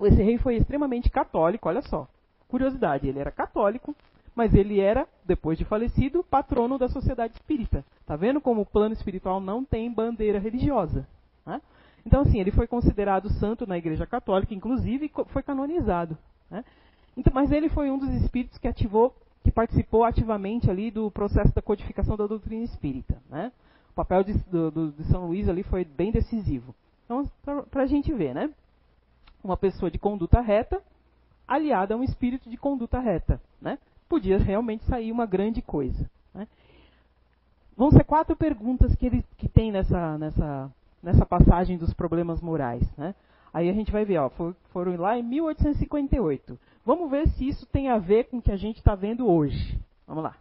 [0.00, 2.08] esse rei foi extremamente católico, olha só.
[2.48, 3.94] Curiosidade, ele era católico,
[4.34, 7.84] mas ele era, depois de falecido, patrono da sociedade espírita.
[8.06, 11.06] Tá vendo como o plano espiritual não tem bandeira religiosa?
[11.44, 11.60] Né?
[12.06, 16.16] Então, assim, ele foi considerado santo na Igreja Católica, inclusive foi canonizado.
[16.48, 16.64] Né?
[17.16, 21.52] Então, mas ele foi um dos espíritos que ativou, que participou ativamente ali do processo
[21.52, 23.20] da codificação da doutrina espírita.
[23.28, 23.50] Né?
[23.90, 26.72] O papel de, do, de São Luís ali foi bem decisivo.
[27.04, 27.28] Então,
[27.70, 28.52] para a gente ver, né?
[29.42, 30.80] Uma pessoa de conduta reta,
[31.46, 33.78] aliada a um espírito de conduta reta, né?
[34.08, 36.08] Podia realmente sair uma grande coisa.
[36.34, 36.48] Né?
[37.76, 40.70] Vão ser quatro perguntas que ele que tem nessa, nessa
[41.06, 42.82] nessa passagem dos problemas morais.
[42.96, 43.14] Né?
[43.54, 44.28] Aí a gente vai ver, ó,
[44.72, 46.58] foram lá em 1858.
[46.84, 49.80] Vamos ver se isso tem a ver com o que a gente está vendo hoje.
[50.04, 50.34] Vamos lá.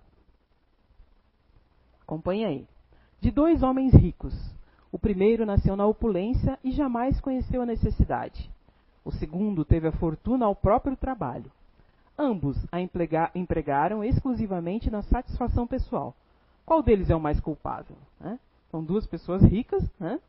[2.01, 2.67] Acompanhe aí.
[3.21, 4.33] De dois homens ricos.
[4.91, 8.49] O primeiro nasceu na opulência e jamais conheceu a necessidade.
[9.03, 11.51] O segundo teve a fortuna ao próprio trabalho.
[12.17, 16.15] Ambos a empregaram exclusivamente na satisfação pessoal.
[16.65, 17.95] Qual deles é o mais culpável?
[18.19, 18.39] Né?
[18.71, 20.19] São duas pessoas ricas, né?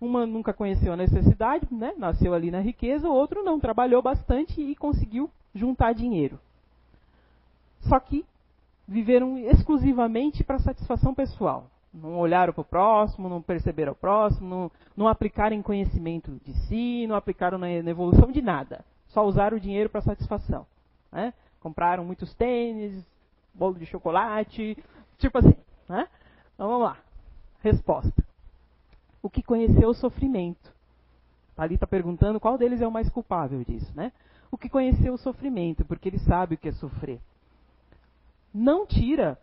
[0.00, 1.92] Uma nunca conheceu a necessidade, né?
[1.98, 6.40] nasceu ali na riqueza, o outro não, trabalhou bastante e conseguiu juntar dinheiro.
[7.80, 8.24] Só que
[8.88, 11.66] viveram exclusivamente para satisfação pessoal.
[11.92, 17.06] Não olharam para o próximo, não perceberam o próximo, não, não aplicaram conhecimento de si,
[17.06, 18.82] não aplicaram na, na evolução de nada.
[19.08, 20.66] Só usaram o dinheiro para satisfação.
[21.12, 21.34] Né?
[21.60, 23.04] Compraram muitos tênis,
[23.52, 24.78] bolo de chocolate,
[25.18, 25.56] tipo assim.
[25.88, 26.08] Né?
[26.54, 26.96] Então vamos lá.
[27.62, 28.29] Resposta
[29.22, 30.72] o que conheceu o sofrimento.
[31.56, 34.12] Ali está perguntando qual deles é o mais culpável disso, né?
[34.50, 37.20] O que conheceu o sofrimento, porque ele sabe o que é sofrer.
[38.52, 39.38] Não tira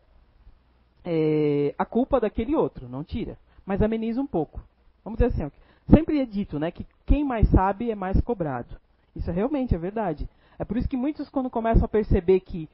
[1.05, 4.59] é, a culpa daquele outro, não tira, mas ameniza um pouco.
[5.03, 5.51] Vamos dizer assim,
[5.89, 8.75] sempre é dito, né, que quem mais sabe é mais cobrado.
[9.15, 10.27] Isso realmente é verdade.
[10.59, 12.67] É por isso que muitos, quando começam a perceber que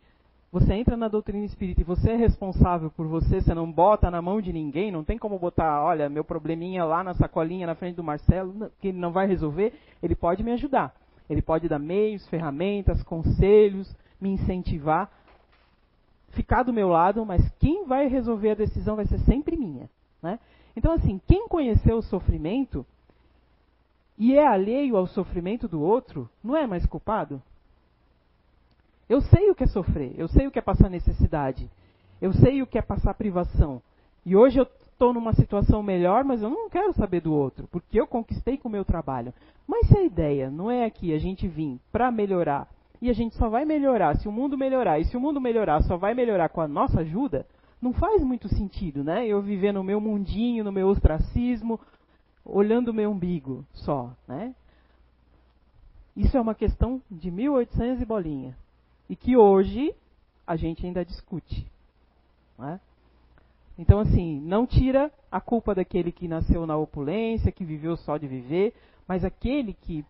[0.54, 4.22] você entra na doutrina espírita e você é responsável por você, você não bota na
[4.22, 7.96] mão de ninguém, não tem como botar, olha, meu probleminha lá na sacolinha na frente
[7.96, 10.94] do Marcelo, que ele não vai resolver, ele pode me ajudar.
[11.28, 15.12] Ele pode dar meios, ferramentas, conselhos, me incentivar,
[16.30, 19.90] ficar do meu lado, mas quem vai resolver a decisão vai ser sempre minha.
[20.22, 20.38] Né?
[20.78, 22.86] Então, assim, quem conheceu o sofrimento
[24.20, 27.42] e é alheio ao sofrimento do outro, não é mais culpado?
[29.10, 31.70] Eu sei o que é sofrer, eu sei o que é passar necessidade,
[32.22, 33.82] eu sei o que é passar privação.
[34.26, 38.00] E hoje eu estou numa situação melhor, mas eu não quero saber do outro, porque
[38.00, 39.34] eu conquistei com o meu trabalho.
[39.68, 42.68] Mas se a ideia não é aqui a gente vir para melhorar,
[43.02, 45.82] e a gente só vai melhorar se o mundo melhorar, e se o mundo melhorar
[45.84, 47.46] só vai melhorar com a nossa ajuda,
[47.82, 49.28] não faz muito sentido, né?
[49.28, 51.78] Eu viver no meu mundinho, no meu ostracismo,
[52.46, 54.56] olhando o meu umbigo só, né?
[56.16, 58.63] Isso é uma questão de 1800 e bolinha.
[59.14, 59.94] E que hoje
[60.46, 61.72] a gente ainda discute.
[62.58, 62.80] Né?
[63.78, 68.26] Então, assim, não tira a culpa daquele que nasceu na opulência, que viveu só de
[68.26, 68.74] viver,
[69.08, 70.04] mas aquele que,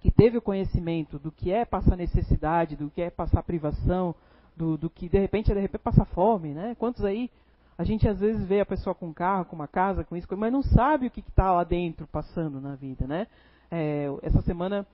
[0.00, 4.12] que teve o conhecimento do que é passar necessidade, do que é passar privação,
[4.56, 6.74] do, do que de repente é de repente passar fome, né?
[6.76, 7.30] Quantos aí
[7.78, 10.26] a gente às vezes vê a pessoa com um carro, com uma casa, com isso,
[10.36, 13.28] mas não sabe o que está lá dentro passando na vida, né?
[13.70, 14.84] É, essa semana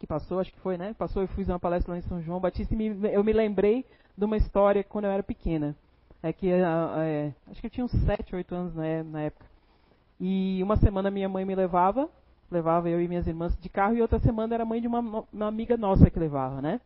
[0.00, 0.94] que passou, acho que foi, né?
[0.94, 3.84] Passou, eu fiz uma palestra lá em São João Batista e me, eu me lembrei
[4.16, 5.76] de uma história quando eu era pequena.
[6.22, 9.44] É que é, é acho que eu tinha uns 7, 8 anos na, na época.
[10.18, 12.08] E uma semana minha mãe me levava,
[12.50, 15.24] levava eu e minhas irmãs de carro, e outra semana era a mãe de uma,
[15.32, 16.80] uma amiga nossa que levava, né?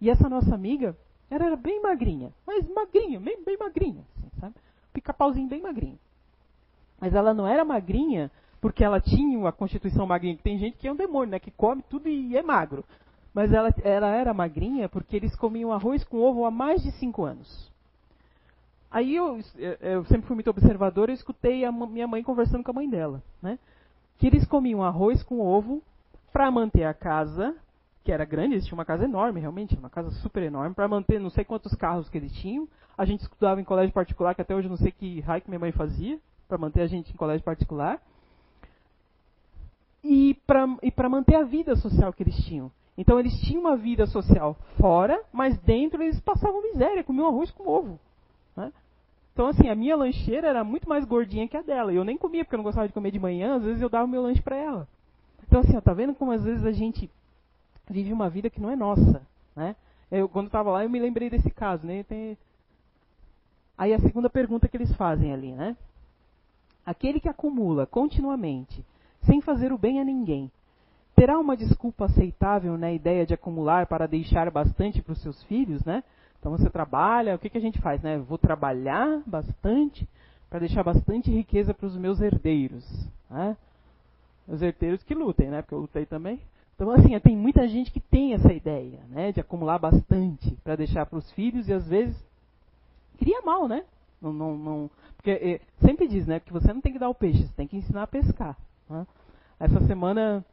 [0.00, 0.96] E essa nossa amiga,
[1.30, 4.54] ela era bem magrinha, mas magrinha, bem, bem magrinha, assim, sabe?
[4.92, 5.98] Pica-pauzinho bem magrinho.
[6.98, 8.30] Mas ela não era magrinha
[8.64, 11.38] porque ela tinha a constituição magrinha, que tem gente que é um demônio, né?
[11.38, 12.82] Que come tudo e é magro.
[13.34, 17.26] Mas ela, ela era magrinha porque eles comiam arroz com ovo há mais de cinco
[17.26, 17.70] anos.
[18.90, 19.38] Aí eu,
[19.82, 23.22] eu sempre fui muito observador e escutei a minha mãe conversando com a mãe dela,
[23.42, 23.58] né?
[24.16, 25.82] Que eles comiam arroz com ovo
[26.32, 27.54] para manter a casa,
[28.02, 31.20] que era grande, eles tinham uma casa enorme, realmente, uma casa super enorme, para manter
[31.20, 32.66] não sei quantos carros que eles tinham.
[32.96, 35.50] A gente estudava em colégio particular, que até hoje eu não sei que raio que
[35.50, 38.00] minha mãe fazia, para manter a gente em colégio particular
[40.04, 42.70] e para manter a vida social que eles tinham.
[42.96, 47.66] Então eles tinham uma vida social fora, mas dentro eles passavam miséria, comiam arroz com
[47.66, 47.98] ovo.
[48.54, 48.70] Né?
[49.32, 51.92] Então assim, a minha lancheira era muito mais gordinha que a dela.
[51.92, 53.88] E eu nem comia porque eu não gostava de comer de manhã, às vezes eu
[53.88, 54.86] dava meu lanche para ela.
[55.48, 57.10] Então assim, ó, tá vendo como às vezes a gente
[57.88, 59.22] vive uma vida que não é nossa,
[59.56, 59.74] né?
[60.10, 62.02] Eu, quando estava lá, eu me lembrei desse caso, né?
[62.04, 62.36] Tem...
[63.76, 65.76] Aí a segunda pergunta que eles fazem ali, né?
[66.86, 68.84] Aquele que acumula continuamente
[69.26, 70.50] sem fazer o bem a ninguém.
[71.14, 75.84] Terá uma desculpa aceitável na ideia de acumular para deixar bastante para os seus filhos,
[75.84, 76.02] né?
[76.38, 78.18] Então você trabalha, o que, que a gente faz, né?
[78.18, 80.08] Vou trabalhar bastante
[80.50, 82.84] para deixar bastante riqueza para os meus herdeiros,
[83.30, 83.56] né?
[84.46, 85.62] Os herdeiros que lutem, né?
[85.62, 86.40] Porque eu lutei também.
[86.74, 89.32] Então, assim, tem muita gente que tem essa ideia, né?
[89.32, 92.16] De acumular bastante para deixar para os filhos e às vezes
[93.18, 93.84] cria mal, né?
[94.20, 96.40] Não, não, não, porque é, sempre diz, né?
[96.40, 98.56] Que você não tem que dar o peixe, você tem que ensinar a pescar.
[98.88, 99.06] Né?
[99.58, 100.44] Essa semana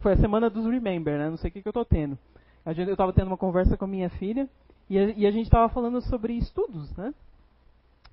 [0.00, 1.28] foi a semana dos Remember, né?
[1.28, 2.18] Não sei o que, que eu estou tendo.
[2.64, 4.48] Eu estava tendo uma conversa com a minha filha
[4.88, 7.12] e a, e a gente estava falando sobre estudos, né?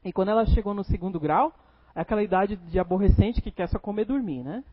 [0.03, 1.53] E quando ela chegou no segundo grau,
[1.95, 4.63] aquela idade de aborrecente que quer só comer e dormir, né?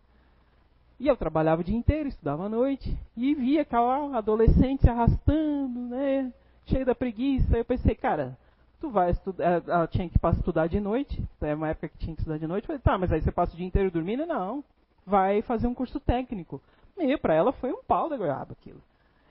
[0.99, 6.33] E eu trabalhava o dia inteiro, estudava à noite, e via aquela adolescente arrastando, né?
[6.67, 7.57] Cheia da preguiça.
[7.57, 8.37] Eu pensei, cara,
[8.81, 12.15] tu vai estudar, ela tinha que passar estudar de noite, é uma época que tinha
[12.15, 14.27] que estudar de noite, falei, tá, mas aí você passa o dia inteiro dormindo?
[14.27, 14.63] Não,
[15.07, 16.61] vai fazer um curso técnico.
[16.97, 18.81] Meio para ela foi um pau da goiaba aquilo.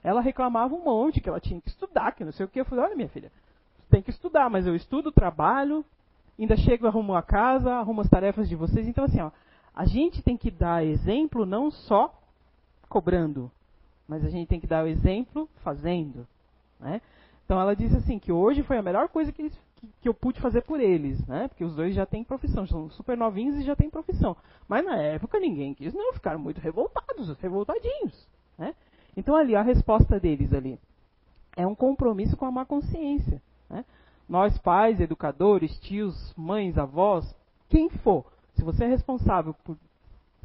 [0.02, 2.60] Ela reclamava um monte que ela tinha que estudar, que não sei o que.
[2.60, 3.30] Eu falei, olha minha filha,
[3.90, 5.84] tem que estudar, mas eu estudo, trabalho,
[6.38, 8.86] ainda chego, arrumo a casa, arrumo as tarefas de vocês.
[8.86, 9.30] Então assim, ó,
[9.74, 12.14] a gente tem que dar exemplo não só
[12.88, 13.50] cobrando,
[14.06, 16.26] mas a gente tem que dar o exemplo fazendo,
[16.80, 17.00] né?
[17.48, 20.12] Então ela disse assim que hoje foi a melhor coisa que, eles, que, que, eu
[20.12, 21.48] pude fazer por eles, né?
[21.48, 24.36] Porque os dois já têm profissão, são super novinhos e já têm profissão.
[24.68, 28.74] Mas na época ninguém quis, não, ficaram muito revoltados, revoltadinhos, né?
[29.16, 30.78] Então ali a resposta deles ali
[31.56, 33.82] é um compromisso com a má consciência, né?
[34.28, 37.34] Nós pais, educadores, tios, mães, avós,
[37.70, 39.74] quem for, se você é responsável por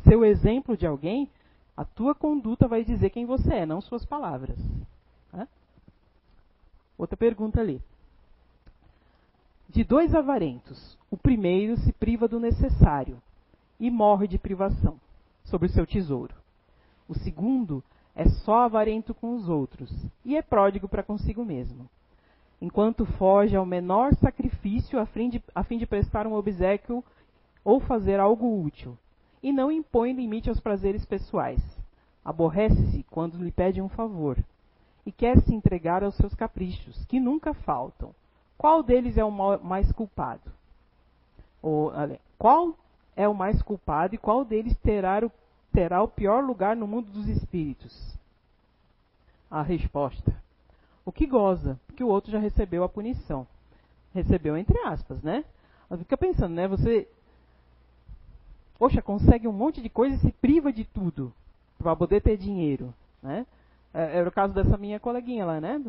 [0.06, 1.30] ser o exemplo de alguém,
[1.76, 4.58] a tua conduta vai dizer quem você é, não suas palavras.
[5.34, 5.46] Né?
[6.98, 7.82] Outra pergunta ali.
[9.70, 13.22] De dois avarentos, o primeiro se priva do necessário
[13.80, 15.00] e morre de privação
[15.44, 16.36] sobre o seu tesouro.
[17.08, 17.84] O segundo
[18.16, 19.92] é só avarento com os outros
[20.24, 21.90] e é pródigo para consigo mesmo.
[22.62, 27.04] Enquanto foge ao menor sacrifício a fim, de, a fim de prestar um obsequio
[27.64, 28.98] ou fazer algo útil,
[29.42, 31.62] e não impõe limite aos prazeres pessoais.
[32.24, 34.38] Aborrece-se quando lhe pede um favor
[35.06, 38.14] e quer se entregar aos seus caprichos, que nunca faltam.
[38.58, 40.52] Qual deles é o mais culpado?
[41.62, 41.92] Ou,
[42.38, 42.76] qual
[43.16, 45.32] é o mais culpado e qual deles terá o,
[45.72, 48.18] terá o pior lugar no mundo dos espíritos?
[49.50, 50.34] A resposta:
[51.06, 53.46] o que goza, porque o outro já recebeu a punição.
[54.14, 55.44] Recebeu entre aspas, né?
[55.98, 56.68] Fica pensando, né?
[56.68, 57.08] Você,
[58.80, 61.34] poxa, consegue um monte de coisa e se priva de tudo
[61.78, 63.46] para poder ter dinheiro, né?
[63.94, 65.82] É, era o caso dessa minha coleguinha lá, né?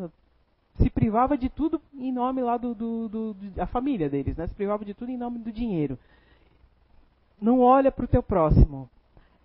[0.79, 4.47] Se privava de tudo em nome lá do, do, do da família deles, né?
[4.47, 5.99] Se privava de tudo em nome do dinheiro.
[7.41, 8.89] Não olha para o teu próximo.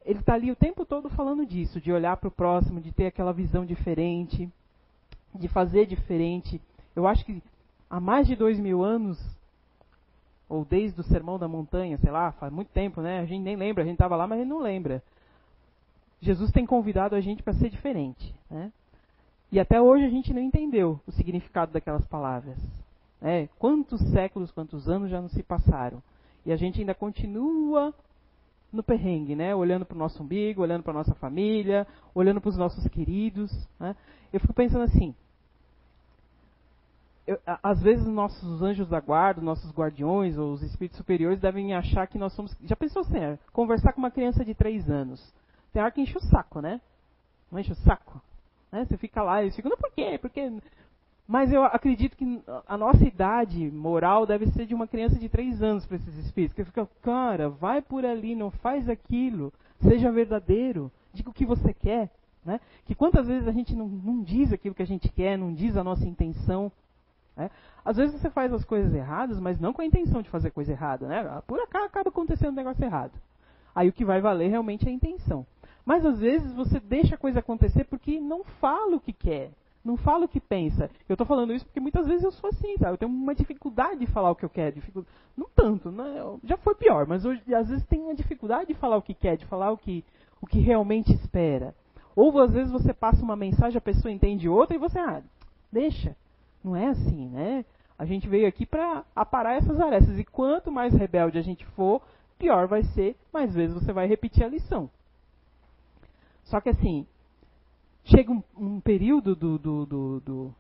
[0.06, 3.08] Ele está ali o tempo todo falando disso, de olhar para o próximo, de ter
[3.08, 4.50] aquela visão diferente,
[5.36, 6.60] de fazer diferente.
[6.96, 7.42] Eu acho que
[7.90, 9.20] há mais de dois mil anos,
[10.48, 13.20] ou desde o Sermão da Montanha, sei lá, faz muito tempo, né?
[13.20, 15.04] A gente nem lembra, a gente estava lá, mas a gente não lembra.
[16.22, 18.36] Jesus tem convidado a gente para ser diferente.
[18.50, 18.72] Né?
[19.52, 22.58] E até hoje a gente não entendeu o significado daquelas palavras.
[23.22, 23.48] Né?
[23.58, 26.02] Quantos séculos, quantos anos já não se passaram?
[26.46, 27.94] E a gente ainda continua
[28.72, 29.56] no perrengue, né?
[29.56, 33.52] olhando para o nosso umbigo, olhando para a nossa família, olhando para os nossos queridos.
[33.80, 33.96] Né?
[34.32, 35.16] Eu fico pensando assim,
[37.26, 42.08] eu, às vezes nossos anjos da guarda, nossos guardiões ou os espíritos superiores devem achar
[42.08, 42.56] que nós somos.
[42.64, 45.22] Já pensou assim, é, conversar com uma criança de três anos?
[45.72, 46.82] Tem hora que enche o saco, né?
[47.52, 48.22] Não enche o saco.
[48.72, 48.86] Né?
[48.86, 50.18] Você fica lá e ficam, não, por quê?
[50.20, 50.52] Por quê?
[51.28, 55.62] Mas eu acredito que a nossa idade moral deve ser de uma criança de 3
[55.62, 56.56] anos para esses espíritos.
[56.56, 61.72] Que fica, cara, vai por ali, não faz aquilo, seja verdadeiro, diga o que você
[61.72, 62.10] quer.
[62.44, 62.60] Né?
[62.86, 65.78] Que quantas vezes a gente não, não diz aquilo que a gente quer, não diz
[65.78, 66.72] a nossa intenção.
[67.38, 67.52] Né?
[67.86, 70.72] Às vezes você faz as coisas erradas, mas não com a intenção de fazer coisa
[70.72, 71.08] errada.
[71.08, 71.42] Né?
[71.46, 73.14] Por acaso acaba acontecendo um negócio errado.
[73.76, 75.46] Aí o que vai valer realmente é a intenção.
[75.90, 79.50] Mas às vezes você deixa a coisa acontecer porque não fala o que quer,
[79.84, 80.88] não fala o que pensa.
[81.10, 82.94] Eu estou falando isso porque muitas vezes eu sou assim, sabe?
[82.94, 84.76] Eu tenho uma dificuldade de falar o que eu quero.
[84.76, 85.12] Dificuldade...
[85.36, 86.22] Não tanto, né?
[86.44, 89.36] já foi pior, mas hoje às vezes tem uma dificuldade de falar o que quer,
[89.36, 90.06] de falar o que,
[90.40, 91.74] o que realmente espera.
[92.16, 95.24] Ou às vezes você passa uma mensagem, a pessoa entende outra e você, ah,
[95.72, 96.16] deixa.
[96.64, 97.66] Não é assim, né?
[97.98, 100.20] A gente veio aqui para aparar essas arestas.
[100.20, 102.00] E quanto mais rebelde a gente for,
[102.38, 104.88] pior vai ser, mais vezes você vai repetir a lição.
[106.50, 107.06] Só que assim,
[108.04, 110.56] chega um, um período do, do, do, do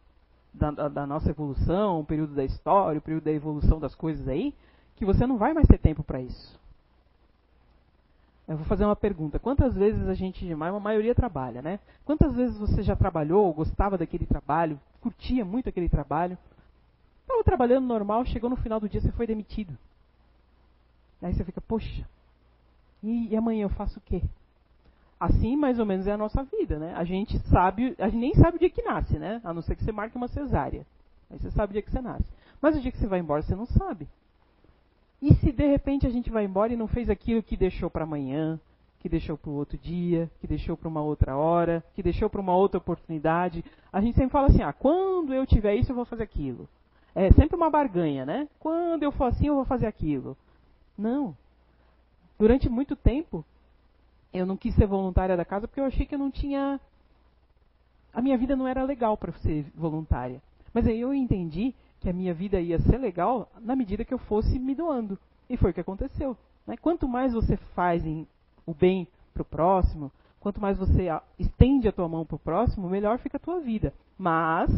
[0.53, 4.53] da, da, nossa evolução, um período da história, um período da evolução das coisas aí,
[4.95, 6.59] que você não vai mais ter tempo para isso.
[8.47, 9.39] Eu vou fazer uma pergunta.
[9.39, 11.79] Quantas vezes a gente, a maioria trabalha, né?
[12.05, 16.37] Quantas vezes você já trabalhou, gostava daquele trabalho, curtia muito aquele trabalho,
[17.21, 19.75] estava trabalhando normal, chegou no final do dia, você foi demitido.
[21.21, 22.07] Aí você fica, poxa,
[23.03, 24.21] e, e amanhã eu faço o quê?
[25.19, 26.93] Assim, mais ou menos, é a nossa vida, né?
[26.95, 29.41] A gente sabe, a gente nem sabe o dia que nasce, né?
[29.43, 30.85] A não ser que você marque uma cesárea.
[31.29, 32.31] Aí você sabe o dia que você nasce.
[32.61, 34.07] Mas o dia que você vai embora, você não sabe.
[35.21, 38.05] E se de repente a gente vai embora e não fez aquilo que deixou para
[38.05, 38.57] amanhã,
[38.99, 42.39] que deixou para o outro dia, que deixou para uma outra hora, que deixou para
[42.39, 43.63] uma outra oportunidade?
[43.91, 46.67] A gente sempre fala assim: ah, quando eu tiver isso, eu vou fazer aquilo.
[47.13, 48.47] É sempre uma barganha, né?
[48.59, 50.37] Quando eu for assim, eu vou fazer aquilo.
[50.97, 51.35] Não.
[52.37, 53.43] Durante muito tempo,
[54.33, 56.79] eu não quis ser voluntária da casa porque eu achei que eu não tinha.
[58.13, 60.41] A minha vida não era legal para ser voluntária.
[60.73, 64.19] Mas aí eu entendi que a minha vida ia ser legal na medida que eu
[64.19, 65.17] fosse me doando.
[65.49, 66.37] E foi o que aconteceu.
[66.65, 66.77] Né?
[66.77, 68.03] Quanto mais você faz
[68.65, 71.07] o bem para o próximo, quanto mais você
[71.37, 73.93] estende a tua mão para o próximo, melhor fica a tua vida.
[74.17, 74.69] Mas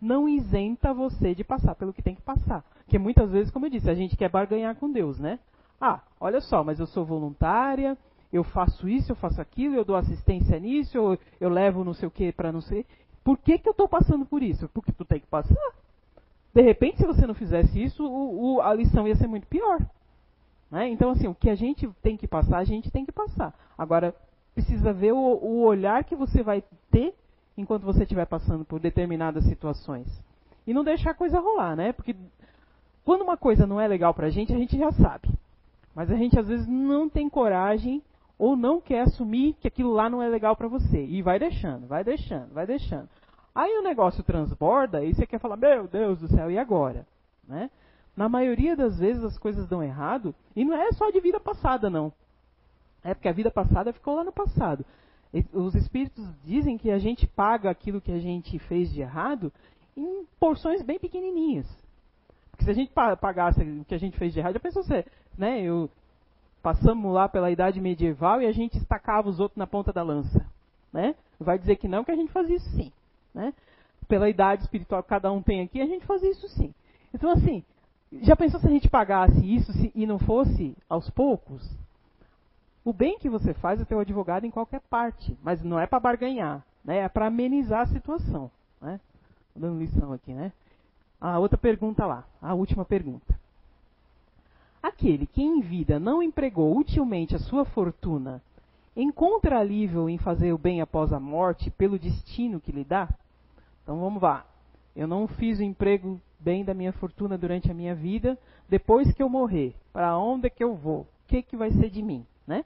[0.00, 2.64] não isenta você de passar pelo que tem que passar.
[2.84, 5.38] Porque muitas vezes, como eu disse, a gente quer barganhar com Deus, né?
[5.80, 7.96] Ah, olha só, mas eu sou voluntária,
[8.32, 12.06] eu faço isso, eu faço aquilo, eu dou assistência nisso, eu, eu levo não sei
[12.06, 12.84] o que para não sei.
[13.24, 14.68] Por que, que eu estou passando por isso?
[14.68, 15.56] Porque tu tem que passar.
[16.54, 19.80] De repente, se você não fizesse isso, o, o, a lição ia ser muito pior.
[20.70, 20.88] Né?
[20.88, 23.54] Então, assim, o que a gente tem que passar, a gente tem que passar.
[23.76, 24.14] Agora,
[24.54, 27.14] precisa ver o, o olhar que você vai ter
[27.56, 30.06] enquanto você estiver passando por determinadas situações.
[30.66, 31.92] E não deixar a coisa rolar, né?
[31.92, 32.14] Porque
[33.04, 35.28] quando uma coisa não é legal pra gente, a gente já sabe.
[35.94, 38.02] Mas a gente às vezes não tem coragem
[38.38, 41.04] ou não quer assumir que aquilo lá não é legal para você.
[41.04, 43.08] E vai deixando, vai deixando, vai deixando.
[43.54, 47.04] Aí o negócio transborda e você quer falar, meu Deus do céu, e agora?
[47.46, 47.68] Né?
[48.16, 51.90] Na maioria das vezes as coisas dão errado, e não é só de vida passada,
[51.90, 52.12] não.
[53.02, 54.84] É porque a vida passada ficou lá no passado.
[55.52, 59.52] Os espíritos dizem que a gente paga aquilo que a gente fez de errado
[59.96, 61.66] em porções bem pequenininhas.
[62.50, 65.04] Porque se a gente pagasse o que a gente fez de errado, já pensou você,
[65.36, 65.60] né?
[65.62, 65.90] Eu,
[66.62, 70.44] passamos lá pela idade medieval e a gente estacava os outros na ponta da lança.
[70.92, 71.14] Né?
[71.38, 72.92] Vai dizer que não, que a gente fazia isso sim.
[73.34, 73.52] Né?
[74.06, 76.74] Pela idade espiritual que cada um tem aqui, a gente fazia isso sim.
[77.12, 77.62] Então, assim,
[78.22, 81.62] já pensou se a gente pagasse isso se, e não fosse aos poucos?
[82.84, 85.86] O bem que você faz é ter um advogado em qualquer parte, mas não é
[85.86, 86.98] para barganhar, né?
[86.98, 88.50] é para amenizar a situação.
[88.80, 88.98] Né?
[89.58, 90.52] dando lição aqui, né?
[91.20, 93.37] A outra pergunta lá, a última pergunta.
[94.82, 98.42] Aquele que em vida não empregou utilmente a sua fortuna,
[98.96, 103.08] encontra alívio em fazer o bem após a morte pelo destino que lhe dá?
[103.82, 104.44] Então vamos lá.
[104.94, 108.38] Eu não fiz o emprego bem da minha fortuna durante a minha vida.
[108.68, 111.00] Depois que eu morrer, para onde é que eu vou?
[111.00, 112.26] O que, que vai ser de mim?
[112.46, 112.64] Né?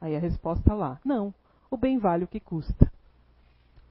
[0.00, 1.32] Aí a resposta lá: não.
[1.70, 2.92] O bem vale o que custa.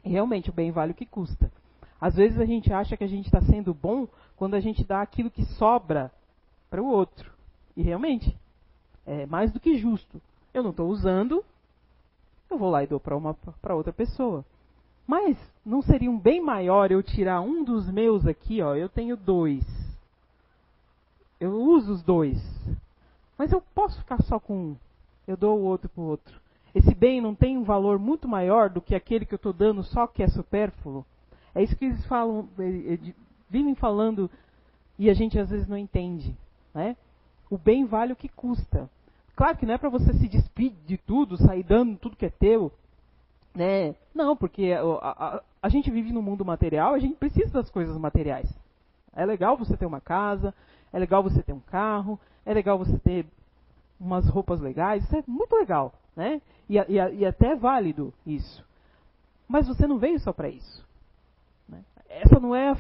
[0.04, 1.52] Realmente, o bem vale o que custa.
[2.00, 5.02] Às vezes a gente acha que a gente está sendo bom quando a gente dá
[5.02, 6.12] aquilo que sobra
[6.70, 7.32] para o outro.
[7.76, 8.36] E realmente,
[9.06, 10.22] é mais do que justo.
[10.54, 11.44] Eu não estou usando,
[12.50, 14.46] eu vou lá e dou para outra pessoa.
[15.08, 18.76] Mas não seria um bem maior eu tirar um dos meus aqui, ó?
[18.76, 19.66] Eu tenho dois.
[21.40, 22.38] Eu uso os dois.
[23.38, 24.76] Mas eu posso ficar só com um.
[25.28, 26.40] Eu dou o outro para o outro.
[26.74, 29.84] Esse bem não tem um valor muito maior do que aquele que eu estou dando
[29.84, 31.06] só que é supérfluo?
[31.54, 32.48] É isso que eles falam,
[33.50, 34.30] vivem falando
[34.98, 36.36] e a gente às vezes não entende.
[36.74, 36.96] Né?
[37.52, 38.90] O bem vale o que custa.
[39.36, 42.30] Claro que não é para você se despedir de tudo, sair dando tudo que é
[42.30, 42.72] teu.
[43.54, 43.94] Né?
[44.16, 47.98] Não, porque a, a, a gente vive no mundo material, a gente precisa das coisas
[47.98, 48.50] materiais.
[49.14, 50.54] É legal você ter uma casa,
[50.94, 53.26] é legal você ter um carro, é legal você ter
[54.00, 56.42] umas roupas legais, isso é muito legal, né?
[56.70, 58.66] E, e, e até é válido isso.
[59.46, 60.88] Mas você não veio só para isso.
[61.68, 61.84] Né?
[62.08, 62.78] Essa não é a,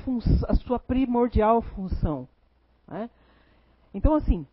[0.47, 2.25] a, sua primordial função.
[2.87, 3.09] Né?
[3.93, 4.47] Então, assim,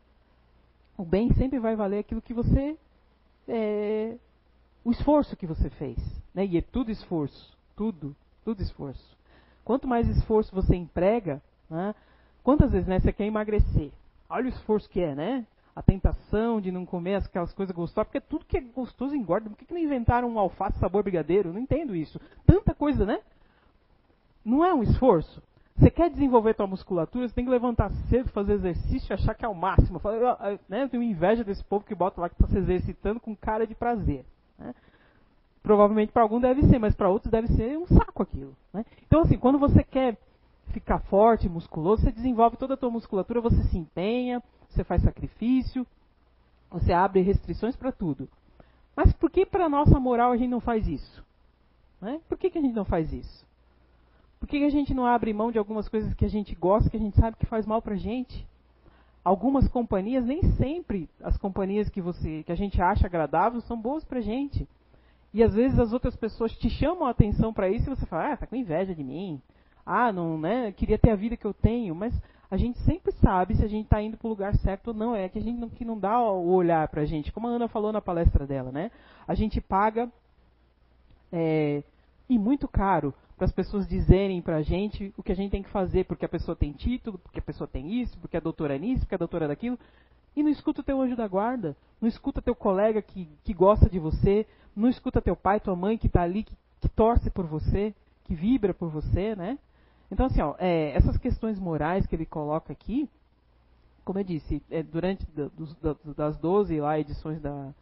[0.99, 2.77] o bem sempre vai valer aquilo que você.
[3.47, 4.17] É,
[4.85, 5.97] o esforço que você fez.
[6.35, 6.45] Né?
[6.45, 7.57] E é tudo esforço.
[7.77, 8.15] Tudo.
[8.45, 9.17] Tudo esforço.
[9.65, 11.41] Quanto mais esforço você emprega,
[11.71, 11.95] né?
[12.43, 13.93] quantas vezes né, você quer emagrecer?
[14.29, 15.47] Olha o esforço que é, né?
[15.77, 19.49] A tentação de não comer aquelas coisas gostosas, porque tudo que é gostoso engorda.
[19.49, 21.53] Por que, que não inventaram um alface sabor brigadeiro?
[21.53, 22.21] Não entendo isso.
[22.45, 23.21] Tanta coisa, né?
[24.45, 25.41] Não é um esforço.
[25.79, 29.45] Você quer desenvolver tua musculatura, você tem que levantar cedo, fazer exercício e achar que
[29.45, 30.01] é o máximo.
[30.05, 33.37] Eu, né, eu tenho inveja desse povo que bota lá que está se exercitando com
[33.37, 34.25] cara de prazer.
[34.59, 34.75] Né?
[35.63, 38.57] Provavelmente para algum deve ser, mas para outros deve ser um saco aquilo.
[38.75, 38.85] Né?
[39.07, 40.19] Então, assim, quando você quer
[40.73, 45.87] ficar forte, musculoso, você desenvolve toda a tua musculatura, você se empenha, você faz sacrifício,
[46.71, 48.29] você abre restrições para tudo.
[48.97, 51.25] Mas por que para nossa moral a gente não faz isso?
[52.01, 52.21] Né?
[52.29, 53.47] Por que, que a gente não faz isso?
[54.39, 56.97] Por que a gente não abre mão de algumas coisas que a gente gosta, que
[56.97, 58.47] a gente sabe que faz mal para a gente?
[59.25, 64.05] Algumas companhias, nem sempre as companhias que, você, que a gente acha agradáveis são boas
[64.05, 64.67] para a gente.
[65.35, 68.33] E às vezes as outras pessoas te chamam a atenção para isso e você fala,
[68.33, 69.41] ah, tá com inveja de mim.
[69.85, 70.73] Ah, não, né?
[70.73, 71.95] Queria ter a vida que eu tenho.
[71.95, 72.15] Mas
[72.51, 75.15] a gente sempre sabe se a gente está indo para o lugar certo ou não.
[75.15, 77.33] É que a gente não, que não dá o olhar para a gente.
[77.33, 78.91] Como a Ana falou na palestra dela, né?
[79.27, 80.11] A gente paga
[81.31, 81.83] é,
[82.29, 85.63] e muito caro para as pessoas dizerem para a gente o que a gente tem
[85.63, 88.75] que fazer, porque a pessoa tem título, porque a pessoa tem isso, porque a doutora
[88.75, 89.79] é nisso, porque a doutora é daquilo.
[90.37, 93.89] E não escuta o teu anjo da guarda, não escuta teu colega que, que gosta
[93.89, 97.47] de você, não escuta teu pai, tua mãe que está ali, que, que, torce por
[97.47, 99.57] você, que vibra por você, né?
[100.11, 103.09] Então, assim, ó, é, essas questões morais que ele coloca aqui,
[104.05, 105.77] como eu disse, é, durante dos,
[106.17, 107.73] das 12 lá, edições da,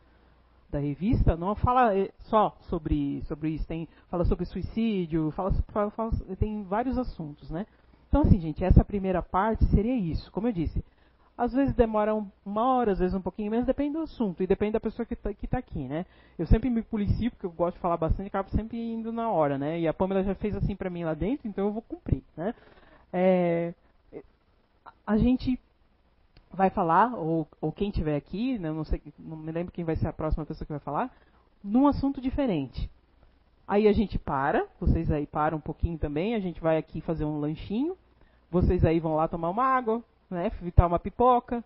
[0.71, 5.91] da revista não fala eh, só sobre, sobre isso, tem, fala sobre suicídio, fala, fala,
[5.91, 7.67] fala, tem vários assuntos, né?
[8.09, 10.31] Então, assim, gente, essa primeira parte seria isso.
[10.31, 10.85] Como eu disse,
[11.37, 12.15] às vezes demora
[12.45, 15.15] uma hora, às vezes um pouquinho menos, depende do assunto e depende da pessoa que
[15.15, 16.07] está tá aqui, né?
[16.39, 19.59] Eu sempre me policio, porque eu gosto de falar bastante, acabo sempre indo na hora,
[19.59, 19.79] né?
[19.81, 22.55] E a Pamela já fez assim para mim lá dentro, então eu vou cumprir, né?
[23.13, 23.75] É,
[25.07, 25.61] a gente
[26.57, 29.95] vai falar, ou, ou quem tiver aqui, né, não, sei, não me lembro quem vai
[29.97, 31.15] ser a próxima pessoa que vai falar,
[31.63, 32.91] num assunto diferente.
[33.69, 37.25] Aí a gente para, vocês aí param um pouquinho também, a gente vai aqui fazer
[37.25, 37.97] um lanchinho,
[38.51, 41.63] vocês aí vão lá tomar uma água, né, fritar uma pipoca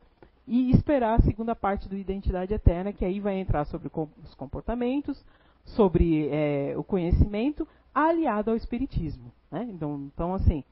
[0.46, 3.88] e esperar a segunda parte do Identidade Eterna, que aí vai entrar sobre
[4.24, 5.24] os comportamentos,
[5.64, 9.30] sobre é, o conhecimento, aliado ao Espiritismo.
[9.50, 9.68] Né?
[9.70, 10.64] Então, então, assim,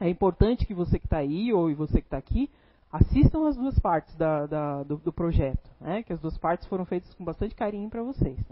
[0.00, 2.50] é importante que você que está aí, ou você que está aqui,
[2.94, 6.04] assistam as duas partes da, da, do, do, projeto, né?
[6.04, 8.38] que as duas partes foram feitas com bastante carinho para vocês.
[8.38, 8.44] Né?